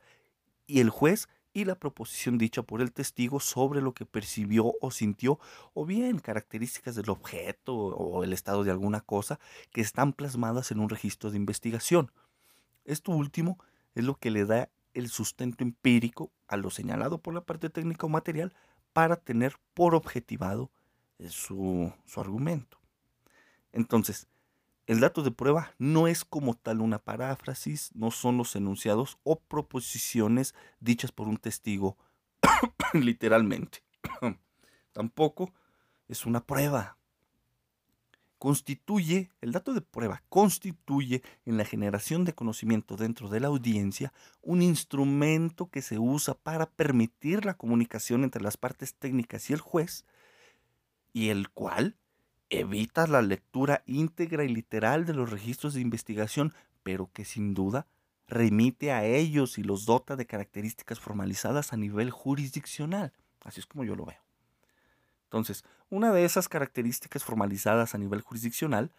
y 0.68 0.82
el 0.82 0.90
juez 0.90 1.30
y 1.54 1.66
la 1.66 1.76
proposición 1.76 2.38
dicha 2.38 2.64
por 2.64 2.82
el 2.82 2.94
testigo 2.94 3.40
sobre 3.40 3.82
lo 3.82 3.94
que 3.94 4.06
percibió 4.06 4.74
o 4.82 4.92
sintió, 4.92 5.40
o 5.74 5.86
bien 5.86 6.20
características 6.20 6.96
del 6.96 7.10
objeto 7.10 7.76
o 7.76 8.24
el 8.24 8.34
estado 8.34 8.64
de 8.64 8.72
alguna 8.72 9.02
cosa 9.02 9.40
que 9.72 9.82
están 9.82 10.14
plasmadas 10.14 10.72
en 10.72 10.80
un 10.80 10.90
registro 10.90 11.32
de 11.32 11.38
investigación. 11.38 12.12
Esto 12.86 13.12
último 13.12 13.60
es 13.96 14.04
lo 14.04 14.16
que 14.16 14.32
le 14.32 14.46
da 14.46 14.70
el 14.94 15.10
sustento 15.10 15.64
empírico 15.64 16.32
a 16.48 16.58
lo 16.58 16.70
señalado 16.70 17.18
por 17.20 17.34
la 17.34 17.42
parte 17.42 17.70
técnica 17.70 18.06
o 18.06 18.10
material 18.10 18.54
para 18.94 19.16
tener 19.16 19.56
por 19.74 19.96
objetivado 19.96 20.72
eh, 21.20 21.30
su, 21.30 21.94
su 22.06 22.20
argumento. 22.20 22.78
Entonces, 23.72 24.28
el 24.92 25.00
dato 25.00 25.24
de 25.24 25.32
prueba 25.32 25.74
no 25.78 26.10
es 26.10 26.26
como 26.26 26.54
tal 26.54 26.82
una 26.82 27.00
paráfrasis, 27.00 27.92
no 27.96 28.12
son 28.12 28.38
los 28.38 28.58
enunciados 28.58 29.20
o 29.24 29.40
proposiciones 29.40 30.54
dichas 30.82 31.14
por 31.14 31.30
un 31.30 31.38
testigo 31.38 31.96
literalmente. 32.94 33.86
Tampoco 34.92 35.54
es 36.10 36.26
una 36.26 36.46
prueba, 36.46 36.98
constituye, 38.38 39.32
el 39.40 39.54
dato 39.54 39.74
de 39.74 39.80
prueba 39.80 40.24
constituye 40.28 41.24
en 41.46 41.56
la 41.56 41.64
generación 41.64 42.26
de 42.26 42.34
conocimiento 42.34 42.98
dentro 42.98 43.30
de 43.30 43.40
la 43.40 43.48
audiencia 43.48 44.12
un 44.42 44.62
instrumento 44.62 45.70
que 45.70 45.82
se 45.82 46.00
usa 46.00 46.34
para 46.34 46.70
permitir 46.70 47.46
la 47.46 47.54
comunicación 47.54 48.26
entre 48.26 48.44
las 48.44 48.58
partes 48.58 48.94
técnicas 48.96 49.50
y 49.50 49.54
el 49.54 49.62
juez, 49.62 50.06
y 51.14 51.30
el 51.30 51.50
cual 51.50 51.96
evita 52.52 53.08
la 53.08 53.22
lectura 53.22 53.82
íntegra 53.88 54.44
y 54.44 54.50
literal 54.50 55.06
de 55.06 55.14
los 55.14 55.32
registros 55.32 55.74
de 55.74 55.82
investigación, 55.82 56.54
pero 56.84 57.10
que 57.14 57.26
sin 57.26 57.54
duda 57.54 57.88
remite 58.28 58.92
a 58.92 59.06
ellos 59.06 59.58
y 59.58 59.64
los 59.64 59.86
dota 59.86 60.16
de 60.16 60.26
características 60.26 61.00
formalizadas 61.00 61.74
a 61.74 61.78
nivel 61.78 62.12
jurisdiccional. 62.12 63.14
Así 63.44 63.62
es 63.62 63.66
como 63.66 63.84
yo 63.84 63.96
lo 63.96 64.06
veo. 64.06 64.22
Entonces, 65.24 65.64
una 65.90 66.12
de 66.12 66.26
esas 66.26 66.50
características 66.50 67.24
formalizadas 67.24 67.96
a 67.96 67.98
nivel 67.98 68.22
jurisdiccional 68.22 68.92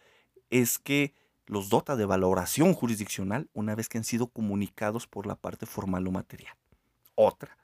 es 0.51 0.79
que 0.79 1.15
los 1.47 1.69
dota 1.69 1.95
de 1.97 2.07
valoración 2.07 2.73
jurisdiccional 2.73 3.51
una 3.53 3.75
vez 3.75 3.89
que 3.89 3.99
han 3.99 4.05
sido 4.05 4.29
comunicados 4.29 5.07
por 5.07 5.27
la 5.27 5.37
parte 5.37 5.67
formal 5.67 6.07
o 6.07 6.11
material. 6.11 6.57
Otra, 7.15 7.59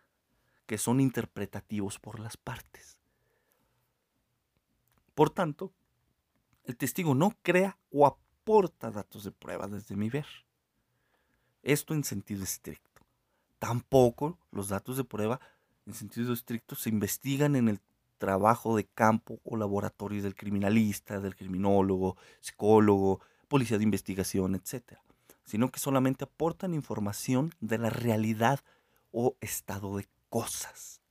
que 0.66 0.76
son 0.76 1.00
interpretativos 1.00 1.98
por 1.98 2.20
las 2.20 2.36
partes. 2.36 2.97
Por 5.18 5.30
tanto, 5.30 5.72
el 6.62 6.76
testigo 6.76 7.12
no 7.12 7.36
crea 7.42 7.76
o 7.90 8.06
aporta 8.06 8.92
datos 8.92 9.24
de 9.24 9.32
prueba 9.32 9.66
desde 9.66 9.96
mi 9.96 10.10
ver. 10.10 10.28
Esto 11.64 11.92
en 11.92 12.04
sentido 12.04 12.44
estricto. 12.44 13.02
Tampoco 13.58 14.38
los 14.52 14.68
datos 14.68 14.96
de 14.96 15.02
prueba 15.02 15.40
en 15.86 15.94
sentido 15.94 16.32
estricto 16.32 16.76
se 16.76 16.90
investigan 16.90 17.56
en 17.56 17.68
el 17.68 17.80
trabajo 18.18 18.76
de 18.76 18.84
campo 18.84 19.40
o 19.42 19.56
laboratorio 19.56 20.22
del 20.22 20.36
criminalista, 20.36 21.18
del 21.18 21.34
criminólogo, 21.34 22.16
psicólogo, 22.38 23.20
policía 23.48 23.76
de 23.76 23.82
investigación, 23.82 24.54
etc. 24.54 25.00
Sino 25.42 25.72
que 25.72 25.80
solamente 25.80 26.26
aportan 26.26 26.74
información 26.74 27.52
de 27.58 27.78
la 27.78 27.90
realidad 27.90 28.60
o 29.10 29.36
estado 29.40 29.96
de 29.96 30.06
cosas. 30.28 31.02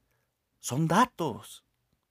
Son 0.61 0.87
datos. 0.87 1.66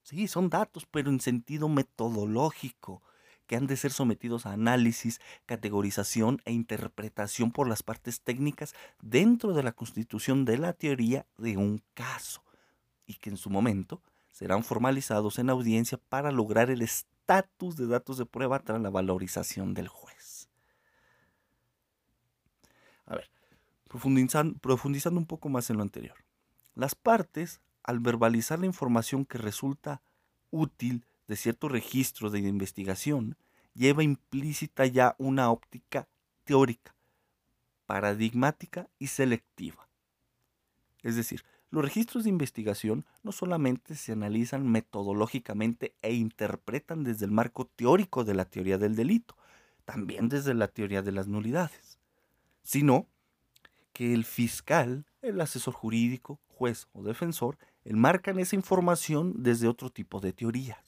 Sí, 0.07 0.29
son 0.29 0.51
datos, 0.51 0.87
pero 0.89 1.11
en 1.11 1.19
sentido 1.19 1.69
metodológico, 1.69 3.03
que 3.49 3.57
han 3.57 3.67
de 3.67 3.77
ser 3.77 3.91
sometidos 3.91 4.47
a 4.47 4.53
análisis, 4.53 5.21
categorización 5.47 6.41
e 6.45 6.53
interpretación 6.53 7.51
por 7.51 7.67
las 7.67 7.83
partes 7.83 8.21
técnicas 8.21 8.73
dentro 9.03 9.53
de 9.53 9.65
la 9.65 9.73
constitución 9.73 10.45
de 10.45 10.59
la 10.59 10.75
teoría 10.75 11.27
de 11.39 11.57
un 11.57 11.83
caso, 11.95 12.45
y 13.05 13.15
que 13.15 13.31
en 13.31 13.37
su 13.37 13.51
momento 13.51 14.01
serán 14.31 14.63
formalizados 14.63 15.41
en 15.41 15.51
audiencia 15.51 15.99
para 16.09 16.31
lograr 16.31 16.71
el 16.71 16.83
estatus 16.83 17.77
de 17.77 17.89
datos 17.89 18.17
de 18.17 18.27
prueba 18.27 18.61
tras 18.61 18.81
la 18.81 18.91
valorización 18.91 19.75
del 19.75 19.89
juez. 19.89 20.49
A 23.07 23.17
ver, 23.17 23.29
profundizando, 23.89 24.57
profundizando 24.61 25.19
un 25.19 25.27
poco 25.27 25.49
más 25.49 25.69
en 25.69 25.79
lo 25.79 25.83
anterior. 25.83 26.17
Las 26.77 26.95
partes, 26.95 27.61
al 27.87 28.01
verbalizar 28.01 28.59
la 28.59 28.67
información 28.67 29.25
que 29.25 29.39
resulta 29.39 30.03
útil 30.51 31.07
de 31.29 31.37
cierto 31.37 31.69
registro 31.69 32.31
de 32.31 32.41
investigación, 32.41 33.37
lleva 33.75 34.03
implícita 34.03 34.87
ya 34.87 35.15
una 35.19 35.51
óptica 35.51 36.09
teórica, 36.45 36.95
paradigmática 37.87 38.89
y 38.99 39.07
selectiva. 39.07 39.89
Es 41.03 41.15
decir, 41.15 41.45
los 41.71 41.85
registros 41.85 42.25
de 42.25 42.31
investigación 42.31 43.05
no 43.23 43.33
solamente 43.33 43.95
se 43.95 44.13
analizan 44.13 44.69
metodológicamente 44.69 45.95
e 46.03 46.15
interpretan 46.15 47.05
desde 47.05 47.27
el 47.27 47.33
marco 47.33 47.67
teórico 47.67 48.25
de 48.25 48.35
la 48.35 48.45
teoría 48.45 48.79
del 48.79 48.97
delito, 48.97 49.37
también 49.85 50.29
desde 50.29 50.55
la 50.55 50.69
teoría 50.69 51.03
de 51.03 51.13
las 51.13 51.29
nulidades, 51.29 51.99
sino 52.63 53.07
que 53.93 54.13
el 54.13 54.25
fiscal, 54.25 55.07
el 55.23 55.41
asesor 55.41 55.75
jurídico, 55.75 56.41
juez 56.49 56.89
o 56.93 57.03
defensor 57.03 57.59
enmarcan 57.87 58.41
esa 58.41 58.57
información 58.57 59.33
desde 59.45 59.69
otro 59.69 59.91
tipo 59.91 60.21
de 60.21 60.33
teorías. 60.33 60.79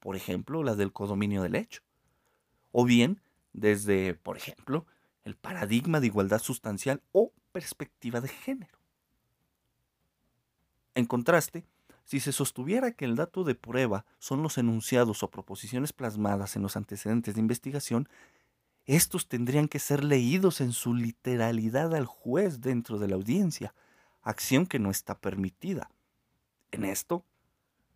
por 0.00 0.16
ejemplo, 0.16 0.62
la 0.62 0.76
del 0.76 0.92
codominio 0.92 1.42
del 1.42 1.54
hecho. 1.54 1.82
O 2.72 2.86
bien 2.86 3.20
desde, 3.52 4.14
por 4.14 4.38
ejemplo, 4.38 4.86
el 5.24 5.36
paradigma 5.36 6.00
de 6.00 6.06
igualdad 6.06 6.40
sustancial 6.40 7.02
o 7.12 7.32
perspectiva 7.52 8.22
de 8.22 8.28
género. 8.28 8.78
En 10.94 11.04
contraste, 11.04 11.66
si 12.06 12.18
se 12.18 12.32
sostuviera 12.32 12.92
que 12.92 13.04
el 13.04 13.14
dato 13.14 13.44
de 13.44 13.54
prueba 13.54 14.06
son 14.18 14.42
los 14.42 14.56
enunciados 14.56 15.22
o 15.22 15.30
proposiciones 15.30 15.92
plasmadas 15.92 16.56
en 16.56 16.62
los 16.62 16.76
antecedentes 16.76 17.34
de 17.34 17.40
investigación, 17.40 18.08
estos 18.86 19.28
tendrían 19.28 19.68
que 19.68 19.78
ser 19.78 20.02
leídos 20.02 20.62
en 20.62 20.72
su 20.72 20.94
literalidad 20.94 21.94
al 21.94 22.06
juez 22.06 22.62
dentro 22.62 22.98
de 22.98 23.08
la 23.08 23.16
audiencia, 23.16 23.74
acción 24.22 24.64
que 24.64 24.78
no 24.78 24.90
está 24.90 25.18
permitida. 25.18 25.90
En 26.72 26.84
esto, 26.84 27.24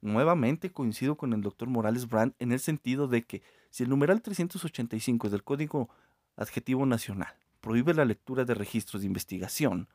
nuevamente 0.00 0.70
coincido 0.70 1.16
con 1.16 1.32
el 1.32 1.42
doctor 1.42 1.68
Morales 1.68 2.08
Brand 2.08 2.34
en 2.38 2.52
el 2.52 2.60
sentido 2.60 3.08
de 3.08 3.22
que 3.22 3.42
si 3.70 3.82
el 3.84 3.88
numeral 3.88 4.22
385 4.22 5.30
del 5.30 5.42
Código 5.42 5.88
Adjetivo 6.36 6.84
Nacional 6.86 7.34
prohíbe 7.60 7.94
la 7.94 8.04
lectura 8.04 8.44
de 8.44 8.54
registros 8.54 9.02
de 9.02 9.06
investigación, 9.06 9.88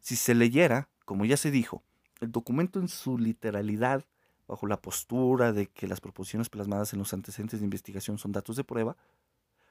si 0.00 0.16
se 0.16 0.34
leyera, 0.34 0.88
como 1.04 1.24
ya 1.24 1.36
se 1.36 1.50
dijo, 1.50 1.82
el 2.20 2.32
documento 2.32 2.80
en 2.80 2.88
su 2.88 3.18
literalidad, 3.18 4.04
bajo 4.46 4.66
la 4.66 4.80
postura 4.80 5.52
de 5.52 5.66
que 5.66 5.86
las 5.86 6.00
proposiciones 6.00 6.48
plasmadas 6.48 6.92
en 6.92 6.98
los 6.98 7.12
antecedentes 7.12 7.60
de 7.60 7.66
investigación 7.66 8.18
son 8.18 8.32
datos 8.32 8.56
de 8.56 8.64
prueba, 8.64 8.96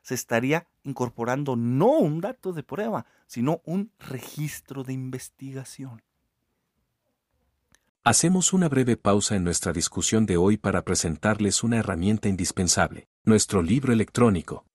se 0.02 0.16
estaría 0.16 0.68
incorporando 0.84 1.56
no 1.56 1.98
un 1.98 2.22
dato 2.22 2.54
de 2.54 2.64
prueba, 2.64 3.06
sino 3.28 3.62
un 3.66 3.92
registro 4.00 4.84
de 4.84 4.94
investigación. 4.94 6.02
Hacemos 8.06 8.54
una 8.54 8.70
breve 8.70 8.96
pausa 8.96 9.36
en 9.36 9.44
nuestra 9.44 9.74
discusión 9.74 10.26
de 10.26 10.38
hoy 10.38 10.56
para 10.56 10.84
presentarles 10.86 11.64
una 11.64 11.80
herramienta 11.80 12.30
indispensable, 12.30 13.10
nuestro 13.26 13.62
libro 13.62 13.92
electrónico. 13.92 14.66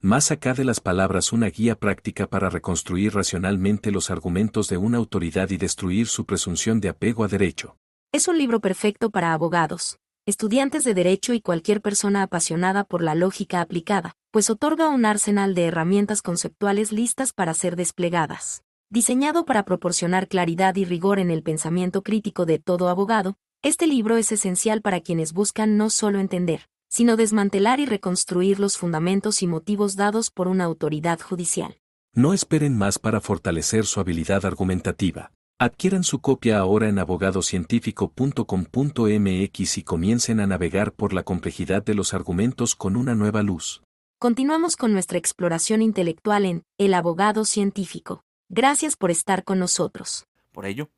Más 0.00 0.30
acá 0.30 0.54
de 0.54 0.64
las 0.64 0.78
palabras 0.78 1.32
una 1.32 1.48
guía 1.48 1.74
práctica 1.74 2.28
para 2.28 2.48
reconstruir 2.48 3.14
racionalmente 3.14 3.90
los 3.90 4.10
argumentos 4.10 4.68
de 4.68 4.76
una 4.76 4.98
autoridad 4.98 5.50
y 5.50 5.56
destruir 5.56 6.06
su 6.06 6.24
presunción 6.24 6.80
de 6.80 6.90
apego 6.90 7.24
a 7.24 7.28
derecho. 7.28 7.78
Es 8.12 8.28
un 8.28 8.38
libro 8.38 8.60
perfecto 8.60 9.10
para 9.10 9.32
abogados, 9.32 9.98
estudiantes 10.24 10.84
de 10.84 10.94
derecho 10.94 11.34
y 11.34 11.40
cualquier 11.40 11.82
persona 11.82 12.22
apasionada 12.22 12.84
por 12.84 13.02
la 13.02 13.16
lógica 13.16 13.60
aplicada, 13.60 14.14
pues 14.30 14.50
otorga 14.50 14.88
un 14.88 15.04
arsenal 15.04 15.56
de 15.56 15.64
herramientas 15.64 16.22
conceptuales 16.22 16.92
listas 16.92 17.32
para 17.32 17.54
ser 17.54 17.74
desplegadas. 17.74 18.62
Diseñado 18.88 19.46
para 19.46 19.64
proporcionar 19.64 20.28
claridad 20.28 20.76
y 20.76 20.84
rigor 20.84 21.18
en 21.18 21.32
el 21.32 21.42
pensamiento 21.42 22.02
crítico 22.02 22.46
de 22.46 22.60
todo 22.60 22.88
abogado, 22.88 23.36
este 23.62 23.88
libro 23.88 24.16
es 24.16 24.30
esencial 24.30 24.80
para 24.80 25.00
quienes 25.00 25.32
buscan 25.32 25.76
no 25.76 25.90
solo 25.90 26.20
entender, 26.20 26.68
sino 26.88 27.16
desmantelar 27.16 27.80
y 27.80 27.86
reconstruir 27.86 28.60
los 28.60 28.76
fundamentos 28.76 29.42
y 29.42 29.48
motivos 29.48 29.96
dados 29.96 30.30
por 30.30 30.46
una 30.46 30.62
autoridad 30.62 31.18
judicial. 31.20 31.76
No 32.14 32.32
esperen 32.32 32.78
más 32.78 33.00
para 33.00 33.20
fortalecer 33.20 33.86
su 33.86 33.98
habilidad 33.98 34.46
argumentativa. 34.46 35.32
Adquieran 35.58 36.04
su 36.04 36.20
copia 36.20 36.58
ahora 36.58 36.88
en 36.88 37.00
abogadocientífico.com.mx 37.00 39.78
y 39.78 39.82
comiencen 39.82 40.38
a 40.38 40.46
navegar 40.46 40.92
por 40.92 41.12
la 41.12 41.24
complejidad 41.24 41.84
de 41.84 41.94
los 41.94 42.14
argumentos 42.14 42.76
con 42.76 42.94
una 42.94 43.16
nueva 43.16 43.42
luz. 43.42 43.82
Continuamos 44.20 44.76
con 44.76 44.92
nuestra 44.92 45.18
exploración 45.18 45.82
intelectual 45.82 46.44
en 46.44 46.62
El 46.78 46.94
abogado 46.94 47.44
científico. 47.44 48.22
Gracias 48.48 48.96
por 48.96 49.10
estar 49.10 49.44
con 49.44 49.58
nosotros. 49.58 50.26
Por 50.52 50.66
ello, 50.66 50.88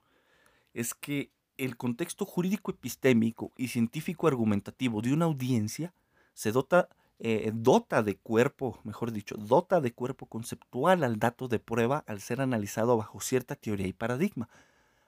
es 0.74 0.94
que 0.94 1.30
el 1.56 1.76
contexto 1.76 2.24
jurídico 2.24 2.70
epistémico 2.70 3.52
y 3.56 3.68
científico 3.68 4.28
argumentativo 4.28 5.00
de 5.00 5.12
una 5.12 5.24
audiencia 5.24 5.92
se 6.34 6.52
dota, 6.52 6.88
eh, 7.18 7.50
dota 7.54 8.02
de 8.02 8.16
cuerpo, 8.16 8.80
mejor 8.84 9.12
dicho, 9.12 9.34
dota 9.36 9.80
de 9.80 9.92
cuerpo 9.92 10.26
conceptual 10.26 11.02
al 11.02 11.18
dato 11.18 11.48
de 11.48 11.58
prueba 11.58 12.04
al 12.06 12.20
ser 12.20 12.40
analizado 12.40 12.96
bajo 12.96 13.20
cierta 13.20 13.56
teoría 13.56 13.86
y 13.86 13.92
paradigma, 13.92 14.48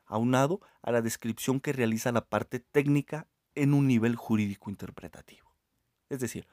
aunado 0.06 0.60
a 0.82 0.90
la 0.90 1.02
descripción 1.02 1.60
que 1.60 1.72
realiza 1.72 2.10
la 2.10 2.24
parte 2.24 2.58
técnica 2.58 3.28
en 3.54 3.74
un 3.74 3.86
nivel 3.86 4.16
jurídico 4.16 4.70
interpretativo. 4.70 5.52
Es 6.08 6.20
decir, 6.20 6.48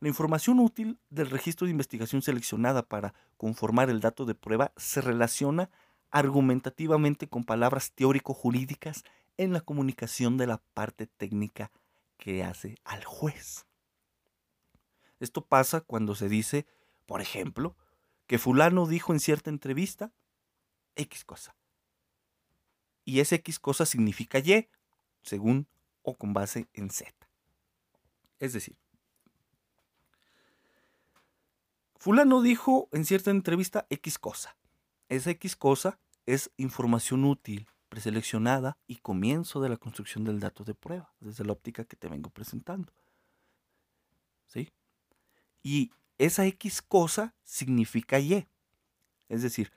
la 0.00 0.08
información 0.08 0.60
útil 0.60 0.98
del 1.10 1.30
registro 1.30 1.66
de 1.66 1.72
investigación 1.72 2.22
seleccionada 2.22 2.82
para 2.82 3.14
conformar 3.36 3.90
el 3.90 4.00
dato 4.00 4.24
de 4.24 4.34
prueba 4.34 4.72
se 4.76 5.00
relaciona 5.00 5.70
argumentativamente 6.10 7.28
con 7.28 7.44
palabras 7.44 7.92
teórico-jurídicas 7.92 9.04
en 9.36 9.52
la 9.52 9.60
comunicación 9.60 10.36
de 10.36 10.46
la 10.46 10.58
parte 10.74 11.06
técnica 11.06 11.70
que 12.16 12.44
hace 12.44 12.76
al 12.84 13.04
juez. 13.04 13.66
Esto 15.20 15.44
pasa 15.44 15.80
cuando 15.80 16.14
se 16.14 16.28
dice, 16.28 16.66
por 17.06 17.20
ejemplo, 17.20 17.76
que 18.26 18.38
fulano 18.38 18.86
dijo 18.86 19.12
en 19.12 19.20
cierta 19.20 19.50
entrevista 19.50 20.12
X 20.94 21.24
cosa. 21.24 21.56
Y 23.04 23.20
ese 23.20 23.36
X 23.36 23.58
cosa 23.58 23.86
significa 23.86 24.38
Y, 24.38 24.68
según 25.22 25.66
o 26.02 26.14
con 26.14 26.34
base 26.34 26.68
en 26.74 26.90
Z. 26.90 27.12
Es 28.38 28.52
decir, 28.52 28.76
Fulano 31.98 32.42
dijo 32.42 32.88
en 32.92 33.04
cierta 33.04 33.32
entrevista 33.32 33.86
X 33.90 34.18
cosa. 34.18 34.56
Esa 35.08 35.30
X 35.30 35.56
cosa 35.56 35.98
es 36.26 36.50
información 36.56 37.24
útil, 37.24 37.66
preseleccionada 37.88 38.78
y 38.86 38.96
comienzo 38.96 39.60
de 39.60 39.68
la 39.68 39.76
construcción 39.76 40.22
del 40.22 40.38
dato 40.38 40.62
de 40.62 40.74
prueba, 40.74 41.12
desde 41.18 41.44
la 41.44 41.52
óptica 41.52 41.84
que 41.84 41.96
te 41.96 42.08
vengo 42.08 42.30
presentando. 42.30 42.92
¿Sí? 44.46 44.72
Y 45.62 45.90
esa 46.18 46.46
X 46.46 46.82
cosa 46.82 47.34
significa 47.42 48.20
Y. 48.20 48.46
Es 49.28 49.42
decir, 49.42 49.72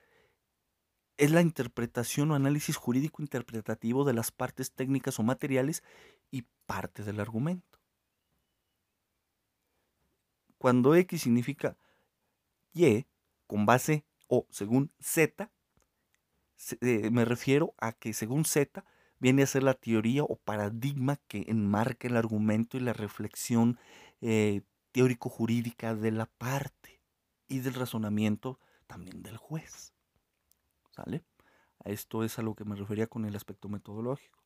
es 1.17 1.31
la 1.31 1.41
interpretación 1.41 2.29
o 2.29 2.35
análisis 2.35 2.75
jurídico 2.75 3.23
interpretativo 3.23 4.05
de 4.05 4.13
las 4.13 4.31
partes 4.31 4.71
técnicas 4.71 5.19
o 5.19 5.23
materiales 5.23 5.83
y 6.29 6.43
parte 6.67 7.03
del 7.03 7.19
argumento. 7.19 7.79
Cuando 10.59 10.93
X 10.93 11.23
significa 11.23 11.75
y 12.73 13.05
con 13.47 13.65
base 13.65 14.05
o 14.27 14.47
según 14.49 14.91
Z, 14.99 15.51
eh, 16.81 17.09
me 17.11 17.25
refiero 17.25 17.73
a 17.77 17.91
que 17.91 18.13
según 18.13 18.45
Z 18.45 18.85
viene 19.19 19.43
a 19.43 19.47
ser 19.47 19.63
la 19.63 19.73
teoría 19.73 20.23
o 20.23 20.35
paradigma 20.37 21.17
que 21.27 21.45
enmarca 21.47 22.07
el 22.07 22.17
argumento 22.17 22.77
y 22.77 22.79
la 22.79 22.93
reflexión 22.93 23.77
eh, 24.21 24.61
teórico-jurídica 24.91 25.95
de 25.95 26.11
la 26.11 26.25
parte 26.25 27.01
y 27.47 27.59
del 27.59 27.73
razonamiento 27.73 28.59
también 28.87 29.21
del 29.21 29.37
juez. 29.37 29.93
¿Sale? 30.91 31.23
Esto 31.83 32.23
es 32.23 32.37
a 32.39 32.41
lo 32.41 32.55
que 32.55 32.65
me 32.65 32.75
refería 32.75 33.07
con 33.07 33.25
el 33.25 33.35
aspecto 33.35 33.69
metodológico. 33.69 34.39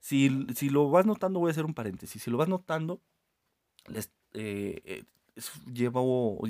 Si, 0.00 0.46
si 0.56 0.68
lo 0.68 0.90
vas 0.90 1.06
notando, 1.06 1.38
voy 1.38 1.50
a 1.50 1.52
hacer 1.52 1.64
un 1.64 1.74
paréntesis. 1.74 2.22
Si 2.22 2.30
lo 2.30 2.38
vas 2.38 2.48
notando, 2.48 3.00
les, 3.86 4.12
eh, 4.32 5.04
lleva, 5.72 6.00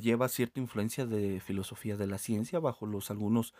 lleva 0.00 0.28
cierta 0.28 0.60
influencia 0.60 1.06
de 1.06 1.40
filosofía 1.40 1.96
de 1.96 2.06
la 2.06 2.18
ciencia 2.18 2.58
bajo 2.58 2.86
los 2.86 3.10
algunos 3.10 3.54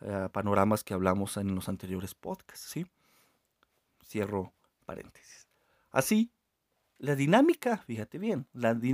eh, 0.00 0.28
panoramas 0.32 0.84
que 0.84 0.94
hablamos 0.94 1.36
en 1.36 1.54
los 1.54 1.68
anteriores 1.68 2.14
podcasts, 2.14 2.68
¿sí? 2.70 2.86
Cierro 4.06 4.52
paréntesis. 4.86 5.48
Así, 5.90 6.30
la 7.00 7.14
dinámica, 7.14 7.78
fíjate 7.78 8.18
bien, 8.18 8.48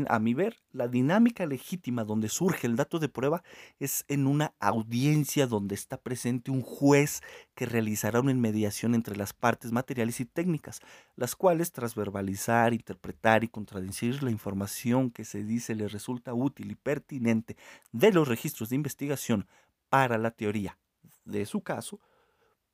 a 0.09 0.19
mi 0.19 0.35
ver, 0.35 0.63
la 0.73 0.89
dinámica 0.89 1.47
legítima 1.47 2.05
donde 2.05 2.29
surge 2.29 2.67
el 2.67 2.77
dato 2.77 2.99
de 2.99 3.09
prueba 3.09 3.43
es 3.79 4.05
en 4.09 4.27
una 4.27 4.55
audiencia 4.61 5.47
donde 5.47 5.75
está 5.75 5.97
presente 5.97 6.51
un 6.51 6.61
juez 6.61 7.23
que 7.55 7.65
realizará 7.65 8.21
una 8.21 8.35
mediación 8.35 8.95
entre 8.95 9.17
las 9.17 9.33
partes 9.33 9.73
materiales 9.73 10.21
y 10.21 10.27
técnicas, 10.27 10.81
las 11.17 11.35
cuales 11.35 11.73
tras 11.73 11.95
verbalizar, 11.95 12.75
interpretar 12.75 13.43
y 13.43 13.49
contradecir 13.49 14.23
la 14.23 14.31
información 14.31 15.11
que 15.11 15.25
se 15.25 15.43
dice 15.43 15.75
le 15.75 15.89
resulta 15.89 16.35
útil 16.35 16.73
y 16.73 16.75
pertinente 16.75 17.57
de 17.93 18.13
los 18.13 18.29
registros 18.29 18.69
de 18.69 18.77
investigación 18.77 19.49
para 19.89 20.19
la 20.19 20.31
teoría 20.31 20.79
de 21.25 21.47
su 21.47 21.63
caso, 21.63 22.01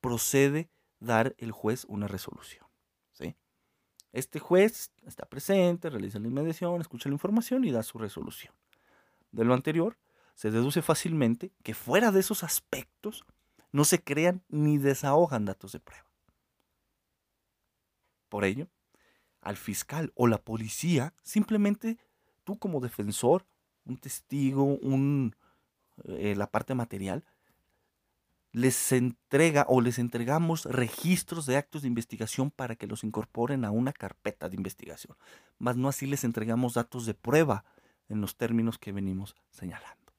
procede 0.01 0.69
dar 0.99 1.35
el 1.37 1.53
juez 1.53 1.85
una 1.87 2.07
resolución. 2.07 2.70
Este 4.13 4.39
juez 4.39 4.91
está 5.05 5.25
presente, 5.25 5.89
realiza 5.89 6.19
la 6.19 6.27
inmediación, 6.27 6.81
escucha 6.81 7.09
la 7.09 7.15
información 7.15 7.63
y 7.63 7.71
da 7.71 7.83
su 7.83 7.97
resolución. 7.97 8.53
De 9.31 9.45
lo 9.45 9.53
anterior, 9.53 9.97
se 10.35 10.51
deduce 10.51 10.81
fácilmente 10.81 11.51
que 11.63 11.73
fuera 11.73 12.11
de 12.11 12.19
esos 12.19 12.43
aspectos 12.43 13.25
no 13.71 13.85
se 13.85 14.03
crean 14.03 14.43
ni 14.49 14.77
desahogan 14.77 15.45
datos 15.45 15.71
de 15.71 15.79
prueba. 15.79 16.05
Por 18.27 18.43
ello, 18.43 18.67
al 19.41 19.57
fiscal 19.57 20.11
o 20.15 20.27
la 20.27 20.37
policía, 20.37 21.13
simplemente 21.23 21.97
tú 22.43 22.57
como 22.57 22.79
defensor, 22.79 23.45
un 23.85 23.97
testigo, 23.97 24.63
un, 24.63 25.35
eh, 26.03 26.35
la 26.35 26.47
parte 26.47 26.75
material, 26.75 27.23
les 28.53 28.91
entrega 28.91 29.65
o 29.69 29.79
les 29.79 29.97
entregamos 29.97 30.65
registros 30.65 31.45
de 31.45 31.57
actos 31.57 31.81
de 31.81 31.87
investigación 31.87 32.51
para 32.51 32.75
que 32.75 32.87
los 32.87 33.03
incorporen 33.03 33.63
a 33.63 33.71
una 33.71 33.93
carpeta 33.93 34.49
de 34.49 34.57
investigación. 34.57 35.15
Más 35.57 35.77
no 35.77 35.87
así 35.87 36.05
les 36.05 36.23
entregamos 36.23 36.73
datos 36.73 37.05
de 37.05 37.13
prueba 37.13 37.63
en 38.09 38.19
los 38.19 38.35
términos 38.35 38.77
que 38.77 38.91
venimos 38.91 39.35
señalando. 39.51 40.11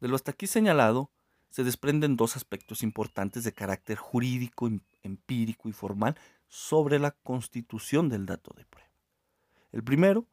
De 0.00 0.08
lo 0.08 0.14
hasta 0.14 0.32
aquí 0.32 0.46
señalado, 0.46 1.10
se 1.50 1.64
desprenden 1.64 2.16
dos 2.16 2.36
aspectos 2.36 2.82
importantes 2.82 3.42
de 3.42 3.52
carácter 3.52 3.96
jurídico, 3.96 4.66
em, 4.66 4.80
empírico 5.02 5.68
y 5.68 5.72
formal 5.72 6.16
sobre 6.48 6.98
la 6.98 7.12
constitución 7.12 8.08
del 8.08 8.26
dato 8.26 8.54
de 8.56 8.66
prueba. 8.66 8.90
El 9.72 9.82
primero, 9.82 10.26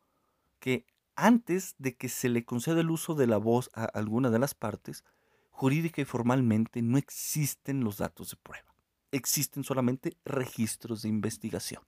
que 0.59 0.85
antes 1.15 1.75
de 1.77 1.95
que 1.95 2.09
se 2.09 2.29
le 2.29 2.45
conceda 2.45 2.81
el 2.81 2.91
uso 2.91 3.15
de 3.15 3.27
la 3.27 3.37
voz 3.37 3.69
a 3.73 3.85
alguna 3.85 4.29
de 4.29 4.39
las 4.39 4.53
partes, 4.53 5.03
jurídica 5.53 6.01
y 6.01 6.05
formalmente 6.05 6.81
no 6.81 6.97
existen 6.97 7.83
los 7.83 7.97
datos 7.97 8.31
de 8.31 8.37
prueba. 8.37 8.75
Existen 9.11 9.63
solamente 9.63 10.17
registros 10.25 11.03
de 11.03 11.09
investigación. 11.09 11.83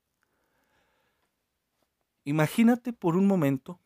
Imagínate 2.24 2.94
por 2.94 3.18
un 3.18 3.28
momento 3.28 3.82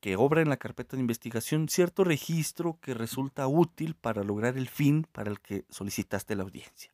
que 0.00 0.16
obra 0.16 0.42
en 0.42 0.48
la 0.48 0.56
carpeta 0.56 0.96
de 0.96 1.00
investigación 1.00 1.68
cierto 1.68 2.04
registro 2.04 2.78
que 2.80 2.94
resulta 2.94 3.46
útil 3.46 3.94
para 3.94 4.24
lograr 4.24 4.58
el 4.58 4.68
fin 4.68 5.06
para 5.12 5.30
el 5.30 5.40
que 5.40 5.64
solicitaste 5.70 6.36
la 6.36 6.42
audiencia. 6.42 6.92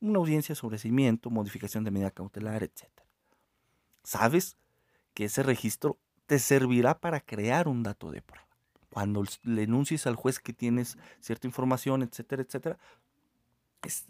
Una 0.00 0.18
audiencia 0.18 0.54
sobre 0.54 0.78
seguimiento, 0.78 1.30
modificación 1.30 1.84
de 1.84 1.90
medida 1.90 2.10
cautelar, 2.10 2.62
etc. 2.62 2.88
Sabes 4.02 4.56
que 5.12 5.26
ese 5.26 5.42
registro 5.42 5.98
te 6.26 6.38
servirá 6.38 6.98
para 6.98 7.20
crear 7.20 7.68
un 7.68 7.82
dato 7.82 8.10
de 8.10 8.22
prueba 8.22 8.43
cuando 8.94 9.24
le 9.42 9.64
enuncies 9.64 10.06
al 10.06 10.14
juez 10.14 10.38
que 10.38 10.52
tienes 10.52 10.96
cierta 11.18 11.48
información, 11.48 12.04
etcétera, 12.04 12.42
etcétera, 12.42 12.78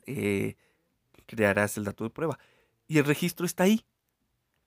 eh, 0.05 0.57
crearás 1.25 1.79
el 1.79 1.85
dato 1.85 2.05
de 2.05 2.11
prueba. 2.11 2.38
Y 2.87 2.99
el 2.99 3.07
registro 3.07 3.47
está 3.47 3.64
ahí. 3.64 3.87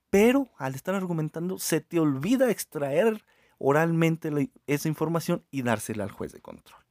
Pero 0.09 0.49
al 0.57 0.73
estar 0.73 0.95
argumentando, 0.95 1.59
se 1.59 1.81
te 1.81 1.99
olvida 1.99 2.49
extraer 2.49 3.23
oralmente 3.59 4.49
esa 4.65 4.87
información 4.87 5.45
y 5.51 5.61
dársela 5.61 6.05
al 6.05 6.11
juez 6.11 6.31
de 6.31 6.41
control. 6.41 6.83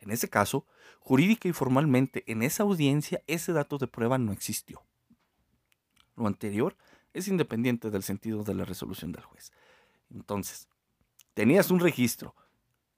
En 0.00 0.10
ese 0.10 0.28
caso, 0.28 0.66
jurídica 1.00 1.48
y 1.48 1.54
formalmente, 1.54 2.22
en 2.30 2.42
esa 2.42 2.64
audiencia, 2.64 3.22
ese 3.26 3.54
dato 3.54 3.78
de 3.78 3.86
prueba 3.86 4.18
no 4.18 4.32
existió. 4.32 4.84
Lo 6.16 6.26
anterior 6.26 6.76
es 7.14 7.28
independiente 7.28 7.90
del 7.90 8.02
sentido 8.02 8.44
de 8.44 8.56
la 8.56 8.66
resolución 8.66 9.12
del 9.12 9.24
juez. 9.24 9.52
Entonces, 10.10 10.68
tenías 11.34 11.70
un 11.70 11.80
registro 11.80 12.34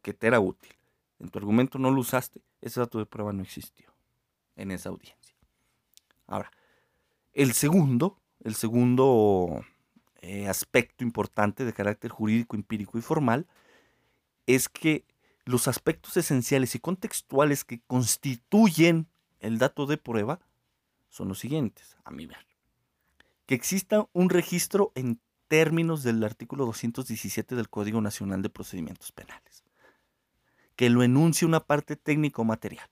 que 0.03 0.13
te 0.13 0.27
era 0.27 0.41
útil, 0.41 0.75
en 1.19 1.29
tu 1.29 1.39
argumento 1.39 1.79
no 1.79 1.91
lo 1.91 2.01
usaste, 2.01 2.43
ese 2.61 2.81
dato 2.81 2.99
de 2.99 3.07
prueba 3.07 3.33
no 3.33 3.43
existió 3.43 3.95
en 4.57 4.71
esa 4.71 4.91
audiencia. 4.91 5.37
Ahora, 6.27 6.51
el 7.33 7.53
segundo, 7.53 8.21
el 8.43 8.55
segundo 8.55 9.65
eh, 10.21 10.49
aspecto 10.49 11.05
importante 11.05 11.65
de 11.65 11.73
carácter 11.73 12.11
jurídico, 12.11 12.57
empírico 12.57 12.97
y 12.99 13.03
formal 13.03 13.47
es 14.47 14.69
que 14.69 15.05
los 15.45 15.69
aspectos 15.69 16.17
esenciales 16.17 16.75
y 16.75 16.79
contextuales 16.79 17.65
que 17.65 17.81
constituyen 17.87 19.09
el 19.41 19.59
dato 19.59 19.87
de 19.87 19.99
prueba 19.99 20.41
son 21.11 21.29
los 21.29 21.39
siguientes, 21.39 21.97
a 22.05 22.11
mi 22.11 22.27
ver. 22.27 22.47
Que 23.47 23.55
exista 23.55 24.09
un 24.13 24.31
registro 24.31 24.93
en 24.95 25.21
términos 25.49 26.03
del 26.03 26.23
artículo 26.25 26.67
217 26.67 27.55
del 27.55 27.69
Código 27.69 28.01
Nacional 28.01 28.43
de 28.43 28.51
Procedimientos 28.51 29.13
Penales. 29.13 29.65
Que 30.77 30.91
lo 30.91 31.03
enuncie 31.03 31.47
una 31.47 31.61
parte 31.61 31.97
técnico-material. 31.97 32.89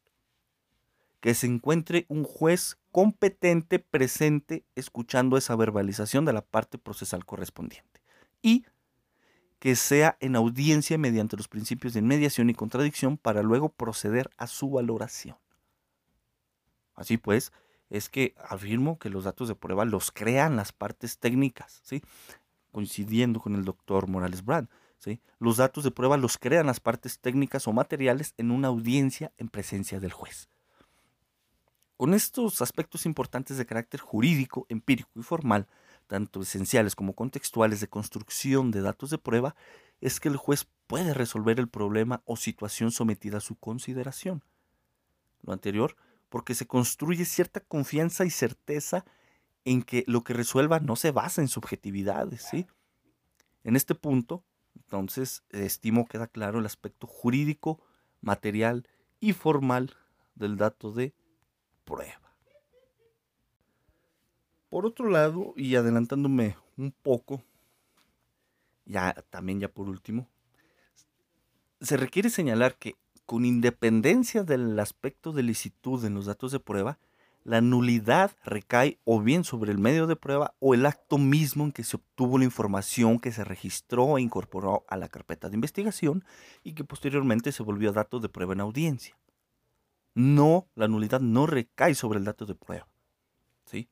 Que 1.21 1.35
se 1.35 1.47
encuentre 1.47 2.07
un 2.09 2.25
juez 2.25 2.79
competente 2.91 3.79
presente 3.79 4.65
escuchando 4.75 5.37
esa 5.37 5.57
verbalización 5.57 6.25
de 6.25 6.33
la 6.33 6.43
parte 6.43 6.79
procesal 6.79 7.25
correspondiente. 7.25 8.01
Y 8.43 8.65
que 9.63 9.77
sea 9.77 10.17
en 10.19 10.35
audiencia 10.35 10.99
mediante 10.99 11.37
los 11.37 11.47
principios 11.47 11.95
de 11.95 12.03
mediación 12.03 12.51
y 12.51 12.55
contradicción 12.55 13.17
para 13.17 13.45
luego 13.45 13.69
proceder 13.69 14.29
a 14.37 14.49
su 14.49 14.69
valoración. 14.69 15.37
Así 16.97 17.17
pues, 17.17 17.53
es 17.89 18.09
que 18.09 18.35
afirmo 18.37 18.99
que 18.99 19.09
los 19.09 19.23
datos 19.23 19.47
de 19.47 19.55
prueba 19.55 19.85
los 19.85 20.11
crean 20.11 20.57
las 20.57 20.73
partes 20.73 21.19
técnicas, 21.19 21.81
¿sí? 21.85 22.03
Coincidiendo 22.73 23.41
con 23.41 23.55
el 23.55 23.65
doctor 23.65 24.09
Morales 24.09 24.45
Brand. 24.45 24.69
¿sí? 24.99 25.21
Los 25.39 25.59
datos 25.59 25.85
de 25.85 25.91
prueba 25.91 26.17
los 26.17 26.39
crean 26.39 26.67
las 26.67 26.81
partes 26.81 27.21
técnicas 27.21 27.69
o 27.69 27.73
materiales 27.73 28.35
en 28.39 28.51
una 28.51 28.69
audiencia 28.69 29.33
en 29.39 29.49
presencia 29.49 30.01
del 30.01 30.13
juez. 30.13 30.49
Con 31.97 32.15
estos 32.15 32.63
aspectos 32.63 33.07
importantes 33.07 33.57
de 33.57 33.67
carácter 33.67 34.01
jurídico, 34.01 34.67
empírico 34.69 35.11
y 35.15 35.23
formal, 35.23 35.69
tanto 36.09 36.43
esenciales 36.43 36.97
como 36.97 37.15
contextuales 37.15 37.81
de 37.81 37.89
construcción 37.89 38.73
de 38.73 38.81
datos 38.81 39.11
de 39.11 39.19
prueba, 39.19 39.55
es 40.01 40.19
que 40.19 40.29
el 40.29 40.37
juez 40.37 40.67
puede 40.89 41.15
resolver 41.15 41.61
el 41.61 41.69
problema 41.69 42.23
o 42.25 42.37
situación 42.37 42.91
sometida 42.91 43.37
a 43.39 43.41
su 43.41 43.55
consideración. 43.55 44.43
Lo 45.43 45.53
anterior, 45.53 45.97
porque 46.29 46.55
se 46.55 46.67
construye 46.67 47.25
cierta 47.25 47.61
confianza 47.61 48.25
y 48.25 48.31
certeza 48.31 49.05
en 49.65 49.83
que 49.83 50.05
lo 50.07 50.25
que 50.25 50.33
resuelva 50.33 50.81
no 50.81 50.97
se 50.97 51.11
basa 51.11 51.41
en 51.41 51.49
subjetividades, 51.49 52.43
¿sí? 52.43 52.67
En 53.65 53.77
este 53.77 53.95
punto, 53.95 54.45
entonces, 54.77 55.45
estimo 55.51 56.07
queda 56.07 56.27
claro 56.27 56.59
el 56.59 56.67
aspecto 56.67 57.07
jurídico, 57.07 57.81
material 58.21 58.89
y 59.21 59.33
formal 59.33 59.95
del 60.35 60.57
dato 60.57 60.93
de 60.93 61.15
prueba. 61.85 62.35
Por 64.69 64.87
otro 64.87 65.11
lado, 65.11 65.53
y 65.57 65.77
adelantándome 65.77 66.57
un 66.77 66.93
poco, 66.93 67.43
ya 68.87 69.13
también 69.31 69.61
ya 69.61 69.69
por 69.69 69.89
último, 69.89 70.29
se 71.81 71.97
requiere 71.97 72.31
señalar 72.31 72.77
que 72.77 72.97
con 73.27 73.45
independencia 73.45 74.45
del 74.45 74.79
aspecto 74.79 75.33
de 75.33 75.43
licitud 75.43 76.05
en 76.05 76.15
los 76.15 76.27
datos 76.27 76.53
de 76.53 76.61
prueba, 76.61 76.99
la 77.45 77.61
nulidad 77.61 78.33
recae 78.45 78.99
o 79.05 79.21
bien 79.21 79.45
sobre 79.45 79.73
el 79.73 79.79
medio 79.79 80.07
de 80.07 80.17
prueba 80.17 80.55
o 80.61 80.75
el 80.75 80.87
acto 80.87 81.19
mismo 81.19 81.65
en 81.65 81.73
que 81.73 81.85
se 81.85 81.97
obtuvo 81.97 82.39
la 82.39 82.45
información 82.45 83.19
que 83.19 83.33
se 83.33 83.45
registró 83.45 84.17
e 84.17 84.23
incorporó 84.23 84.85
a 84.89 84.97
la 84.97 85.09
carpeta 85.09 85.49
de 85.49 85.57
investigación 85.57 86.25
y 86.63 86.75
que 86.75 86.85
posteriormente 86.85 87.53
se 87.53 87.63
volvió 87.63 87.93
dato 87.93 88.21
de 88.21 88.29
prueba 88.29 88.53
en 88.53 88.61
audiencia. 88.61 89.17
No, 90.15 90.69
la 90.75 90.89
nulidad 90.89 91.21
no 91.21 91.47
recae 91.47 91.95
sobre 91.95 92.19
el 92.19 92.25
dato 92.25 92.47
de 92.47 92.55
prueba. 92.55 92.87
¿Sí? 93.65 93.89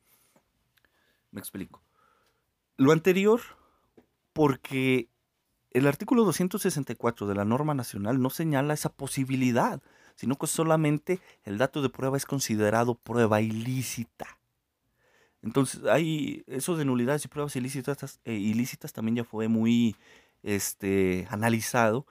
Me 1.30 1.40
explico. 1.40 1.82
Lo 2.76 2.92
anterior, 2.92 3.40
porque 4.32 5.08
el 5.70 5.86
artículo 5.86 6.24
264 6.24 7.26
de 7.26 7.34
la 7.34 7.44
norma 7.44 7.74
nacional 7.74 8.20
no 8.20 8.30
señala 8.30 8.74
esa 8.74 8.90
posibilidad 8.90 9.82
sino 10.20 10.36
que 10.36 10.46
solamente 10.46 11.18
el 11.44 11.56
dato 11.56 11.80
de 11.80 11.88
prueba 11.88 12.18
es 12.18 12.26
considerado 12.26 12.94
prueba 12.94 13.40
ilícita. 13.40 14.38
Entonces, 15.40 15.86
hay 15.86 16.44
eso 16.46 16.76
de 16.76 16.84
nulidades 16.84 17.24
y 17.24 17.28
pruebas 17.28 17.56
ilícitas, 17.56 18.20
eh, 18.26 18.34
ilícitas 18.34 18.92
también 18.92 19.16
ya 19.16 19.24
fue 19.24 19.48
muy 19.48 19.96
este, 20.42 21.26
analizado, 21.30 22.06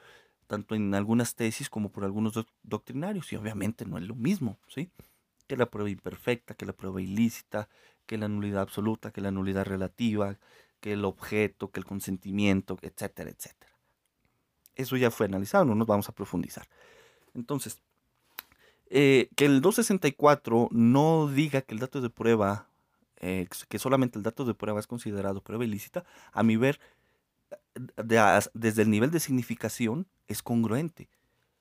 tanto 0.48 0.74
en 0.74 0.96
algunas 0.96 1.36
tesis 1.36 1.70
como 1.70 1.92
por 1.92 2.04
algunos 2.04 2.34
doctrinarios, 2.64 3.32
y 3.32 3.36
obviamente 3.36 3.86
no 3.86 4.00
es 4.00 4.06
lo 4.06 4.16
mismo, 4.16 4.58
¿sí? 4.68 4.90
Que 5.46 5.56
la 5.56 5.68
prueba 5.68 5.92
imperfecta, 5.92 6.56
que 6.56 6.66
la 6.66 6.74
prueba 6.74 7.04
ilícita, 7.04 7.70
que 8.08 8.18
la 8.18 8.28
nulidad 8.28 8.64
absoluta, 8.64 9.12
que 9.12 9.22
la 9.22 9.30
nulidad 9.30 9.66
relativa, 9.66 10.40
que 10.80 10.94
el 10.94 11.06
objeto, 11.06 11.70
que 11.70 11.80
el 11.80 11.86
consentimiento, 11.86 12.80
etcétera, 12.82 13.30
etcétera. 13.30 13.72
Eso 14.74 14.98
ya 14.98 15.12
fue 15.12 15.28
analizado, 15.28 15.66
no 15.66 15.76
nos 15.76 15.86
vamos 15.86 16.10
a 16.10 16.14
profundizar. 16.14 16.68
Entonces, 17.36 17.80
eh, 18.90 19.30
que 19.36 19.46
el 19.46 19.62
264 19.62 20.70
no 20.72 21.28
diga 21.28 21.62
que 21.62 21.76
el 21.76 21.80
dato 21.80 22.02
de 22.02 22.10
prueba, 22.10 22.68
eh, 23.18 23.48
que 23.68 23.78
solamente 23.78 24.18
el 24.18 24.24
dato 24.24 24.46
de 24.46 24.56
prueba 24.56 24.80
es 24.80 24.88
considerado 24.88 25.42
prueba 25.42 25.64
ilícita, 25.64 26.06
a 26.32 26.44
mi 26.44 26.58
ver, 26.58 26.80
desde 28.54 28.82
el 28.82 28.90
nivel 28.90 29.12
de 29.12 29.20
significación 29.20 30.08
es 30.28 30.42
congruente, 30.42 31.08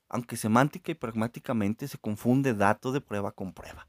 aunque 0.09 0.37
semántica 0.37 0.91
y 0.91 0.95
pragmáticamente 0.95 1.87
se 1.87 1.99
confunde 1.99 2.55
dato 2.55 2.93
de 2.93 3.01
prueba 3.01 3.33
con 3.33 3.53
prueba. 3.53 3.87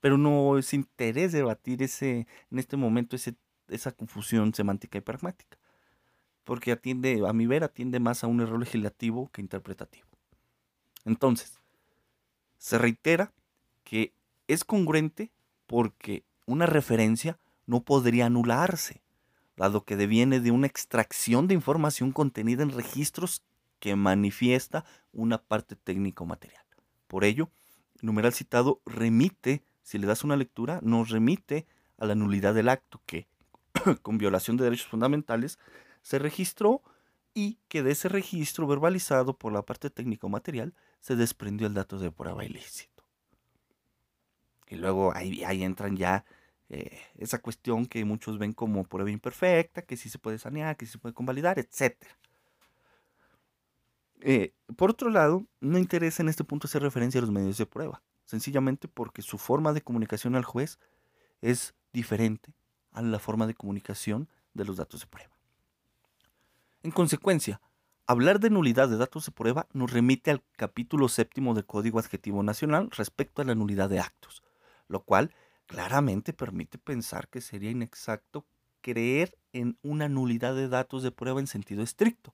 Pero 0.00 0.18
no 0.18 0.58
es 0.58 0.74
interés 0.74 1.32
debatir 1.32 1.82
ese, 1.82 2.26
en 2.50 2.58
este 2.58 2.76
momento 2.76 3.16
ese, 3.16 3.36
esa 3.68 3.92
confusión 3.92 4.52
semántica 4.52 4.98
y 4.98 5.00
pragmática, 5.00 5.58
porque 6.44 6.72
atiende, 6.72 7.22
a 7.26 7.32
mi 7.32 7.46
ver, 7.46 7.62
atiende 7.62 8.00
más 8.00 8.24
a 8.24 8.26
un 8.26 8.40
error 8.40 8.58
legislativo 8.58 9.30
que 9.32 9.42
interpretativo. 9.42 10.08
Entonces, 11.04 11.58
se 12.58 12.78
reitera 12.78 13.32
que 13.84 14.12
es 14.46 14.64
congruente 14.64 15.32
porque 15.66 16.24
una 16.46 16.66
referencia 16.66 17.38
no 17.66 17.82
podría 17.82 18.26
anularse, 18.26 19.02
dado 19.56 19.84
que 19.84 19.96
deviene 19.96 20.40
de 20.40 20.50
una 20.50 20.66
extracción 20.66 21.48
de 21.48 21.54
información 21.54 22.12
contenida 22.12 22.62
en 22.62 22.70
registros 22.70 23.42
que 23.78 23.94
manifiesta 23.96 24.84
una 25.12 25.38
parte 25.38 25.76
técnico 25.76 26.26
material. 26.26 26.64
Por 27.06 27.24
ello, 27.24 27.50
el 28.00 28.06
numeral 28.06 28.32
citado 28.32 28.80
remite, 28.86 29.62
si 29.82 29.98
le 29.98 30.06
das 30.06 30.24
una 30.24 30.36
lectura, 30.36 30.80
nos 30.82 31.10
remite 31.10 31.66
a 31.98 32.06
la 32.06 32.14
nulidad 32.14 32.54
del 32.54 32.68
acto 32.68 33.00
que, 33.06 33.28
con 34.02 34.18
violación 34.18 34.56
de 34.56 34.64
derechos 34.64 34.88
fundamentales, 34.88 35.58
se 36.02 36.18
registró 36.18 36.82
y 37.38 37.60
que 37.68 37.84
de 37.84 37.92
ese 37.92 38.08
registro 38.08 38.66
verbalizado 38.66 39.38
por 39.38 39.52
la 39.52 39.62
parte 39.62 39.90
técnico 39.90 40.28
material 40.28 40.74
se 40.98 41.14
desprendió 41.14 41.68
el 41.68 41.74
dato 41.74 41.96
de 42.00 42.10
prueba 42.10 42.44
ilícito. 42.44 43.04
Y 44.66 44.74
luego 44.74 45.14
ahí, 45.14 45.44
ahí 45.44 45.62
entran 45.62 45.96
ya 45.96 46.24
eh, 46.68 47.00
esa 47.16 47.38
cuestión 47.38 47.86
que 47.86 48.04
muchos 48.04 48.38
ven 48.38 48.54
como 48.54 48.82
prueba 48.82 49.12
imperfecta, 49.12 49.82
que 49.82 49.96
sí 49.96 50.08
se 50.08 50.18
puede 50.18 50.40
sanear, 50.40 50.76
que 50.76 50.86
sí 50.86 50.92
se 50.92 50.98
puede 50.98 51.14
convalidar, 51.14 51.60
etc. 51.60 51.94
Eh, 54.20 54.52
por 54.76 54.90
otro 54.90 55.08
lado, 55.08 55.46
no 55.60 55.78
interesa 55.78 56.24
en 56.24 56.30
este 56.30 56.42
punto 56.42 56.66
hacer 56.66 56.82
referencia 56.82 57.20
a 57.20 57.22
los 57.22 57.30
medios 57.30 57.56
de 57.56 57.66
prueba, 57.66 58.02
sencillamente 58.24 58.88
porque 58.88 59.22
su 59.22 59.38
forma 59.38 59.72
de 59.72 59.82
comunicación 59.82 60.34
al 60.34 60.44
juez 60.44 60.80
es 61.40 61.72
diferente 61.92 62.52
a 62.90 63.00
la 63.00 63.20
forma 63.20 63.46
de 63.46 63.54
comunicación 63.54 64.28
de 64.54 64.64
los 64.64 64.76
datos 64.76 65.02
de 65.02 65.06
prueba. 65.06 65.37
En 66.84 66.92
consecuencia, 66.92 67.60
hablar 68.06 68.38
de 68.38 68.50
nulidad 68.50 68.88
de 68.88 68.96
datos 68.96 69.26
de 69.26 69.32
prueba 69.32 69.66
nos 69.72 69.92
remite 69.92 70.30
al 70.30 70.44
capítulo 70.56 71.08
séptimo 71.08 71.52
del 71.52 71.66
Código 71.66 71.98
Adjetivo 71.98 72.44
Nacional 72.44 72.90
respecto 72.92 73.42
a 73.42 73.44
la 73.44 73.56
nulidad 73.56 73.88
de 73.88 73.98
actos, 73.98 74.44
lo 74.86 75.02
cual 75.02 75.34
claramente 75.66 76.32
permite 76.32 76.78
pensar 76.78 77.28
que 77.28 77.40
sería 77.40 77.72
inexacto 77.72 78.46
creer 78.80 79.36
en 79.52 79.76
una 79.82 80.08
nulidad 80.08 80.54
de 80.54 80.68
datos 80.68 81.02
de 81.02 81.10
prueba 81.10 81.40
en 81.40 81.48
sentido 81.48 81.82
estricto, 81.82 82.32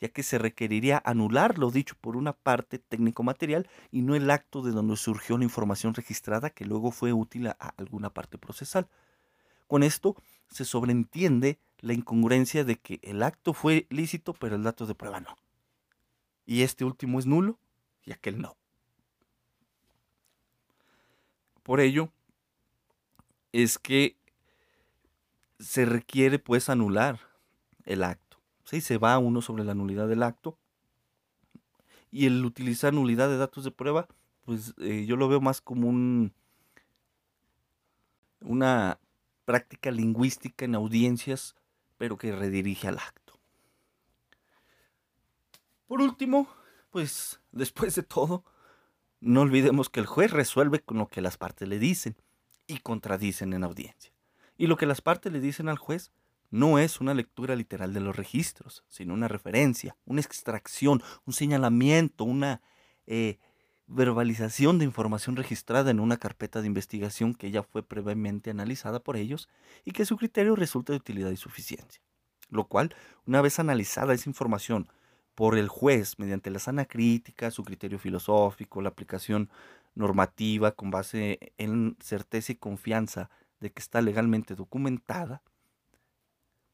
ya 0.00 0.08
que 0.08 0.22
se 0.22 0.38
requeriría 0.38 1.02
anular 1.04 1.58
lo 1.58 1.70
dicho 1.70 1.94
por 2.00 2.16
una 2.16 2.32
parte 2.32 2.78
técnico-material 2.78 3.68
y 3.90 4.00
no 4.00 4.14
el 4.14 4.30
acto 4.30 4.62
de 4.62 4.72
donde 4.72 4.96
surgió 4.96 5.36
la 5.36 5.44
información 5.44 5.92
registrada 5.92 6.48
que 6.48 6.64
luego 6.64 6.92
fue 6.92 7.12
útil 7.12 7.48
a 7.48 7.52
alguna 7.76 8.08
parte 8.08 8.38
procesal. 8.38 8.88
Con 9.66 9.82
esto 9.82 10.16
se 10.48 10.64
sobreentiende 10.64 11.60
la 11.82 11.92
incongruencia 11.92 12.64
de 12.64 12.76
que 12.76 13.00
el 13.02 13.22
acto 13.22 13.52
fue 13.52 13.86
lícito 13.90 14.32
pero 14.32 14.56
el 14.56 14.62
dato 14.62 14.86
de 14.86 14.94
prueba 14.94 15.20
no. 15.20 15.36
Y 16.46 16.62
este 16.62 16.84
último 16.84 17.18
es 17.18 17.26
nulo 17.26 17.58
y 18.04 18.12
aquel 18.12 18.40
no. 18.40 18.56
Por 21.62 21.80
ello, 21.80 22.10
es 23.52 23.78
que 23.78 24.16
se 25.60 25.84
requiere 25.84 26.38
pues 26.38 26.68
anular 26.68 27.20
el 27.84 28.02
acto. 28.02 28.38
¿sí? 28.64 28.80
Se 28.80 28.98
va 28.98 29.18
uno 29.18 29.42
sobre 29.42 29.64
la 29.64 29.74
nulidad 29.74 30.08
del 30.08 30.22
acto. 30.22 30.58
Y 32.10 32.26
el 32.26 32.44
utilizar 32.44 32.92
nulidad 32.92 33.28
de 33.28 33.38
datos 33.38 33.64
de 33.64 33.70
prueba, 33.70 34.06
pues 34.44 34.74
eh, 34.78 35.06
yo 35.06 35.16
lo 35.16 35.28
veo 35.28 35.40
más 35.40 35.60
como 35.60 35.88
un, 35.88 36.34
una 38.40 38.98
práctica 39.44 39.90
lingüística 39.90 40.64
en 40.64 40.74
audiencias, 40.74 41.56
pero 42.02 42.18
que 42.18 42.34
redirige 42.34 42.88
al 42.88 42.98
acto. 42.98 43.38
Por 45.86 46.00
último, 46.00 46.48
pues 46.90 47.40
después 47.52 47.94
de 47.94 48.02
todo, 48.02 48.44
no 49.20 49.42
olvidemos 49.42 49.88
que 49.88 50.00
el 50.00 50.06
juez 50.06 50.32
resuelve 50.32 50.80
con 50.80 50.98
lo 50.98 51.06
que 51.06 51.20
las 51.20 51.36
partes 51.36 51.68
le 51.68 51.78
dicen 51.78 52.16
y 52.66 52.78
contradicen 52.78 53.52
en 53.52 53.62
audiencia. 53.62 54.12
Y 54.58 54.66
lo 54.66 54.76
que 54.76 54.86
las 54.86 55.00
partes 55.00 55.32
le 55.32 55.38
dicen 55.38 55.68
al 55.68 55.78
juez 55.78 56.10
no 56.50 56.80
es 56.80 57.00
una 57.00 57.14
lectura 57.14 57.54
literal 57.54 57.94
de 57.94 58.00
los 58.00 58.16
registros, 58.16 58.82
sino 58.88 59.14
una 59.14 59.28
referencia, 59.28 59.94
una 60.04 60.22
extracción, 60.22 61.04
un 61.24 61.34
señalamiento, 61.34 62.24
una 62.24 62.62
eh, 63.06 63.38
verbalización 63.92 64.78
de 64.78 64.86
información 64.86 65.36
registrada 65.36 65.90
en 65.90 66.00
una 66.00 66.16
carpeta 66.16 66.60
de 66.60 66.66
investigación 66.66 67.34
que 67.34 67.50
ya 67.50 67.62
fue 67.62 67.82
previamente 67.82 68.50
analizada 68.50 69.00
por 69.00 69.16
ellos 69.16 69.48
y 69.84 69.92
que 69.92 70.06
su 70.06 70.16
criterio 70.16 70.56
resulta 70.56 70.92
de 70.92 70.98
utilidad 70.98 71.30
y 71.30 71.36
suficiencia. 71.36 72.00
Lo 72.48 72.64
cual, 72.64 72.94
una 73.26 73.42
vez 73.42 73.58
analizada 73.58 74.14
esa 74.14 74.30
información 74.30 74.88
por 75.34 75.58
el 75.58 75.68
juez 75.68 76.18
mediante 76.18 76.50
la 76.50 76.58
sana 76.58 76.86
crítica, 76.86 77.50
su 77.50 77.64
criterio 77.64 77.98
filosófico, 77.98 78.80
la 78.80 78.88
aplicación 78.88 79.50
normativa 79.94 80.72
con 80.72 80.90
base 80.90 81.52
en 81.58 81.96
certeza 82.00 82.52
y 82.52 82.56
confianza 82.56 83.30
de 83.60 83.70
que 83.70 83.80
está 83.80 84.00
legalmente 84.00 84.54
documentada, 84.54 85.42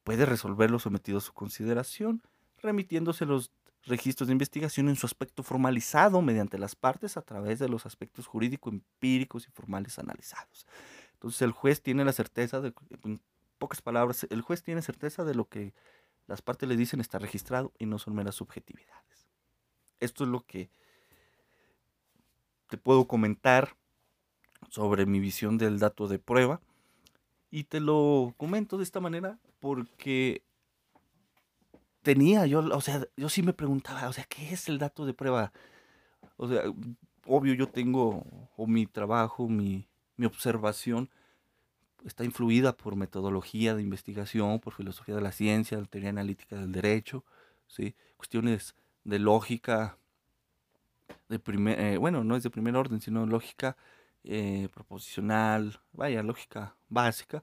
puede 0.05 0.25
resolver 0.25 0.71
lo 0.71 0.79
sometido 0.79 1.19
a 1.19 1.21
su 1.21 1.33
consideración, 1.33 2.23
remitiéndose 2.63 3.27
los 3.27 3.53
registros 3.89 4.29
de 4.29 4.33
investigación 4.33 4.89
en 4.89 4.97
su 4.97 5.07
aspecto 5.07 5.43
formalizado 5.43 6.23
mediante 6.23 6.59
las 6.59 6.75
partes 6.77 7.17
a 7.17 7.23
través 7.23 7.59
de 7.59 7.69
los 7.69 7.87
aspectos 7.87 8.27
jurídico, 8.27 8.71
empíricos 8.71 9.47
y 9.47 9.51
formales 9.51 9.99
analizados. 9.99 10.67
Entonces 11.15 11.43
el 11.43 11.53
juez 11.53 11.83
tiene 11.83 12.05
la 12.05 12.13
certeza, 12.13 12.61
de, 12.61 12.73
en 13.05 13.21
pocas 13.59 13.83
palabras, 13.83 14.27
el 14.31 14.43
juez 14.43 14.63
tiene 14.63 14.83
certeza 14.83 15.25
de 15.25 15.35
lo 15.35 15.49
que 15.49 15.75
las 16.27 16.43
partes 16.43 16.69
le 16.69 16.77
dicen 16.77 17.01
está 17.01 17.19
registrado 17.19 17.73
y 17.79 17.87
no 17.87 17.99
son 17.99 18.15
meras 18.15 18.35
subjetividades. 18.37 19.29
Esto 19.99 20.25
es 20.25 20.31
lo 20.31 20.43
que 20.43 20.71
te 22.69 22.77
puedo 22.77 23.09
comentar 23.09 23.75
sobre 24.69 25.07
mi 25.07 25.21
visión 25.21 25.59
del 25.59 25.79
dato 25.79 26.09
de 26.09 26.19
prueba. 26.19 26.61
Y 27.51 27.65
te 27.65 27.81
lo 27.81 28.35
comento 28.37 28.77
de 28.77 28.85
esta 28.85 29.01
manera 29.01 29.39
porque 29.61 30.43
tenía 32.03 32.47
yo, 32.47 32.61
o 32.61 32.81
sea, 32.81 33.07
yo 33.17 33.29
sí 33.29 33.43
me 33.43 33.53
preguntaba, 33.53 34.09
o 34.09 34.13
sea, 34.13 34.25
¿qué 34.25 34.53
es 34.53 34.69
el 34.69 34.79
dato 34.79 35.07
de 35.07 35.15
prueba? 35.15 35.53
O 36.37 36.49
sea, 36.49 36.63
obvio 37.27 37.55
yo 37.55 37.69
tengo, 37.69 38.25
o 38.57 38.67
mi 38.67 38.87
trabajo, 38.87 39.49
mi, 39.49 39.87
mi 40.17 40.27
observación 40.27 41.11
está 42.05 42.25
influida 42.25 42.77
por 42.77 42.97
metodología 42.97 43.75
de 43.75 43.83
investigación, 43.83 44.61
por 44.61 44.75
filosofía 44.75 45.15
de 45.15 45.21
la 45.21 45.33
ciencia, 45.33 45.83
teoría 45.85 46.11
analítica 46.11 46.57
del 46.57 46.73
derecho, 46.73 47.25
¿sí? 47.67 47.95
cuestiones 48.17 48.75
de 49.05 49.19
lógica, 49.19 49.99
de 51.29 51.39
primer, 51.39 51.79
eh, 51.81 51.97
bueno, 51.99 52.25
no 52.25 52.37
es 52.37 52.43
de 52.43 52.51
primer 52.51 52.77
orden, 52.77 53.01
sino 53.01 53.27
lógica 53.27 53.77
eh, 54.25 54.69
proposicional, 54.73 55.81
vaya, 55.93 56.23
lógica 56.23 56.77
básica, 56.89 57.43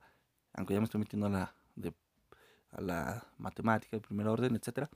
aunque 0.54 0.74
ya 0.74 0.80
me 0.80 0.86
estoy 0.86 1.00
metiendo 1.00 1.28
a 1.28 1.30
la, 1.30 1.56
a 2.76 2.82
la 2.82 3.28
matemática 3.38 3.98
de 3.98 4.02
primer 4.02 4.28
orden, 4.28 4.56
etc. 4.56 4.90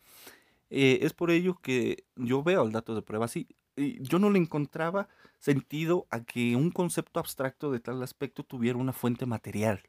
Eh, 0.70 1.00
es 1.02 1.14
por 1.14 1.32
ello 1.32 1.56
que 1.62 2.06
yo 2.16 2.44
veo 2.44 2.64
el 2.64 2.72
dato 2.72 2.96
de 2.96 3.02
prueba 3.02 3.26
así. 3.26 3.48
yo 3.76 4.20
no 4.20 4.30
le 4.30 4.40
encontraba 4.40 5.08
sentido 5.40 6.06
a 6.12 6.22
que 6.22 6.56
un 6.56 6.72
concepto 6.72 7.20
abstracto 7.20 7.72
de 7.72 7.80
tal 7.80 8.04
aspecto 8.04 8.44
tuviera 8.44 8.78
una 8.78 8.94
fuente 8.94 9.26
material 9.26 9.84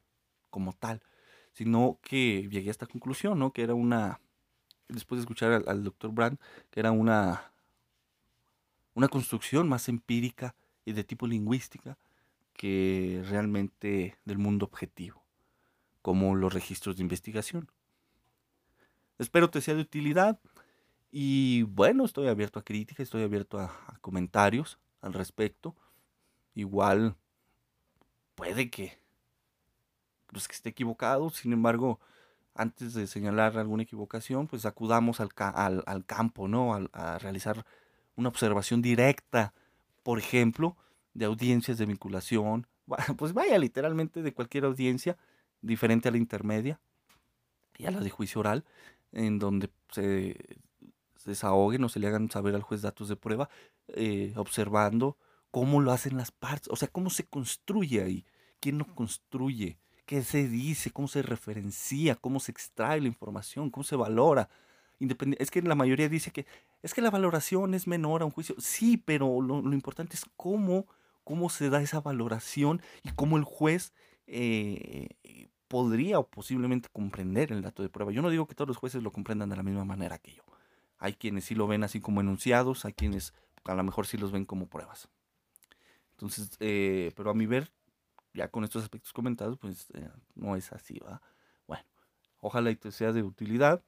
como 0.49 0.73
tal, 0.73 1.01
sino 1.53 1.99
que 2.01 2.47
llegué 2.49 2.69
a 2.69 2.71
esta 2.71 2.87
conclusión, 2.87 3.39
¿no? 3.39 3.51
Que 3.51 3.63
era 3.63 3.73
una, 3.73 4.21
después 4.87 5.19
de 5.19 5.23
escuchar 5.23 5.51
al, 5.51 5.65
al 5.67 5.83
doctor 5.83 6.11
Brand, 6.11 6.39
que 6.71 6.79
era 6.79 6.91
una 6.91 7.51
una 8.93 9.07
construcción 9.07 9.69
más 9.69 9.89
empírica 9.89 10.55
y 10.85 10.93
de 10.93 11.03
tipo 11.03 11.27
lingüística 11.27 11.97
que 12.53 13.23
realmente 13.27 14.17
del 14.25 14.37
mundo 14.37 14.65
objetivo, 14.65 15.23
como 16.01 16.35
los 16.35 16.53
registros 16.53 16.97
de 16.97 17.03
investigación. 17.03 17.71
Espero 19.21 19.51
te 19.51 19.61
sea 19.61 19.75
de 19.75 19.81
utilidad 19.81 20.39
y 21.11 21.61
bueno, 21.61 22.05
estoy 22.05 22.27
abierto 22.27 22.57
a 22.57 22.63
críticas, 22.63 23.03
estoy 23.03 23.21
abierto 23.21 23.59
a, 23.59 23.71
comentarios 24.01 24.79
al 24.99 25.13
respecto. 25.13 25.75
Igual 26.55 27.15
puede 28.33 28.71
que, 28.71 28.97
pues, 30.25 30.47
que 30.47 30.55
esté 30.55 30.69
equivocado, 30.69 31.29
sin 31.29 31.53
embargo, 31.53 31.99
antes 32.55 32.95
de 32.95 33.05
señalar 33.05 33.59
alguna 33.59 33.83
equivocación, 33.83 34.47
pues 34.47 34.65
acudamos 34.65 35.19
al, 35.19 35.29
al, 35.37 36.05
campo, 36.07 36.47
¿no? 36.47 36.73
a 36.91 37.19
realizar 37.19 37.63
una 38.15 38.29
observación 38.29 38.81
directa, 38.81 39.53
por 40.01 40.17
ejemplo, 40.17 40.77
de 41.13 41.25
audiencias 41.25 41.77
de 41.77 41.85
vinculación, 41.85 42.65
pues 43.19 43.33
vaya 43.33 43.59
literalmente 43.59 44.23
de 44.23 44.33
cualquier 44.33 44.65
audiencia 44.65 45.15
diferente 45.61 46.09
a 46.09 46.11
la 46.11 46.17
intermedia 46.17 46.79
y 47.77 47.85
a 47.85 47.91
la 47.91 47.99
de 47.99 48.09
juicio 48.09 48.39
oral, 48.39 48.65
en 49.11 49.39
donde 49.39 49.69
se, 49.91 50.37
desahoguen 51.25 51.83
o 51.83 51.89
se 51.89 51.99
le 51.99 52.07
hagan 52.07 52.29
saber 52.29 52.55
al 52.55 52.61
juez 52.61 52.81
datos 52.81 53.09
de 53.09 53.15
prueba, 53.15 53.49
eh, 53.89 54.33
observando 54.35 55.17
cómo 55.51 55.81
lo 55.81 55.91
hacen 55.91 56.17
las 56.17 56.31
partes, 56.31 56.69
o 56.71 56.75
sea, 56.75 56.87
cómo 56.87 57.09
se 57.09 57.25
construye 57.25 58.01
ahí, 58.01 58.25
quién 58.59 58.77
lo 58.77 58.85
construye, 58.95 59.77
qué 60.05 60.23
se 60.23 60.47
dice, 60.47 60.91
cómo 60.91 61.07
se 61.07 61.21
referencia, 61.21 62.15
cómo 62.15 62.39
se 62.39 62.51
extrae 62.51 63.01
la 63.01 63.07
información, 63.07 63.69
cómo 63.69 63.83
se 63.83 63.95
valora 63.95 64.49
es 65.37 65.51
que 65.51 65.61
la 65.61 65.75
mayoría 65.75 66.09
dice 66.09 66.31
que 66.31 66.45
es 66.83 66.93
que 66.93 67.01
la 67.01 67.11
valoración 67.11 67.73
es 67.73 67.87
menor 67.87 68.21
a 68.21 68.25
un 68.25 68.31
juicio. 68.31 68.55
Sí, 68.59 68.97
pero 68.97 69.41
lo, 69.41 69.73
importante 69.73 70.15
es 70.15 70.25
cómo, 70.35 70.87
cómo 71.23 71.49
se 71.49 71.69
da 71.69 71.81
esa 71.81 72.01
valoración 72.01 72.81
y 73.03 73.11
cómo 73.11 73.37
el 73.37 73.43
juez 73.43 73.93
eh, 74.27 75.09
podría 75.71 76.19
o 76.19 76.27
posiblemente 76.27 76.89
comprender 76.91 77.53
el 77.53 77.61
dato 77.61 77.81
de 77.81 77.87
prueba. 77.87 78.11
Yo 78.11 78.21
no 78.21 78.29
digo 78.29 78.45
que 78.45 78.55
todos 78.55 78.67
los 78.67 78.75
jueces 78.75 79.01
lo 79.01 79.13
comprendan 79.13 79.47
de 79.47 79.55
la 79.55 79.63
misma 79.63 79.85
manera 79.85 80.17
que 80.17 80.33
yo. 80.33 80.43
Hay 80.97 81.13
quienes 81.13 81.45
sí 81.45 81.55
lo 81.55 81.65
ven 81.65 81.85
así 81.85 82.01
como 82.01 82.19
enunciados, 82.19 82.83
hay 82.83 82.91
quienes 82.91 83.33
a 83.63 83.73
lo 83.73 83.81
mejor 83.81 84.05
sí 84.05 84.17
los 84.17 84.33
ven 84.33 84.43
como 84.43 84.67
pruebas. 84.67 85.07
Entonces, 86.11 86.51
eh, 86.59 87.13
pero 87.15 87.29
a 87.29 87.33
mi 87.33 87.45
ver, 87.45 87.71
ya 88.33 88.49
con 88.49 88.65
estos 88.65 88.83
aspectos 88.83 89.13
comentados, 89.13 89.57
pues 89.59 89.87
eh, 89.93 90.09
no 90.35 90.57
es 90.57 90.73
así, 90.73 90.99
¿va? 90.99 91.21
Bueno, 91.67 91.85
ojalá 92.41 92.69
y 92.69 92.75
te 92.75 92.91
sea 92.91 93.13
de 93.13 93.23
utilidad. 93.23 93.81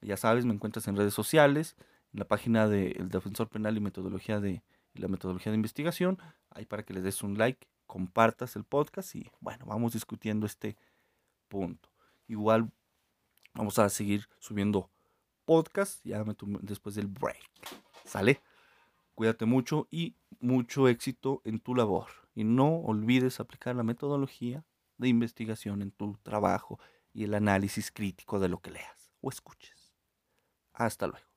Ya 0.00 0.16
sabes, 0.16 0.46
me 0.46 0.54
encuentras 0.54 0.88
en 0.88 0.96
redes 0.96 1.12
sociales, 1.12 1.76
en 2.14 2.20
la 2.20 2.24
página 2.24 2.66
del 2.66 3.10
Defensor 3.10 3.50
Penal 3.50 3.76
y 3.76 3.80
Metodología 3.80 4.40
de 4.40 4.62
y 4.94 5.00
la 5.02 5.08
metodología 5.08 5.52
de 5.52 5.56
investigación, 5.56 6.18
ahí 6.48 6.64
para 6.64 6.82
que 6.82 6.94
le 6.94 7.02
des 7.02 7.22
un 7.22 7.36
like, 7.36 7.68
compartas 7.86 8.56
el 8.56 8.64
podcast 8.64 9.14
y 9.14 9.30
bueno, 9.40 9.66
vamos 9.66 9.92
discutiendo 9.92 10.46
este 10.46 10.78
punto. 11.48 11.88
Igual 12.28 12.70
vamos 13.54 13.78
a 13.78 13.88
seguir 13.88 14.28
subiendo 14.38 14.90
podcast 15.44 16.04
ya 16.04 16.24
después 16.62 16.94
del 16.94 17.06
break. 17.06 17.50
¿Sale? 18.04 18.40
Cuídate 19.14 19.46
mucho 19.46 19.88
y 19.90 20.14
mucho 20.40 20.88
éxito 20.88 21.40
en 21.44 21.60
tu 21.60 21.74
labor. 21.74 22.08
Y 22.34 22.44
no 22.44 22.76
olvides 22.80 23.40
aplicar 23.40 23.74
la 23.74 23.82
metodología 23.82 24.64
de 24.98 25.08
investigación 25.08 25.82
en 25.82 25.90
tu 25.90 26.16
trabajo 26.22 26.78
y 27.14 27.24
el 27.24 27.34
análisis 27.34 27.90
crítico 27.90 28.38
de 28.38 28.48
lo 28.48 28.60
que 28.60 28.72
leas 28.72 29.10
o 29.22 29.30
escuches. 29.30 29.94
Hasta 30.74 31.06
luego. 31.06 31.35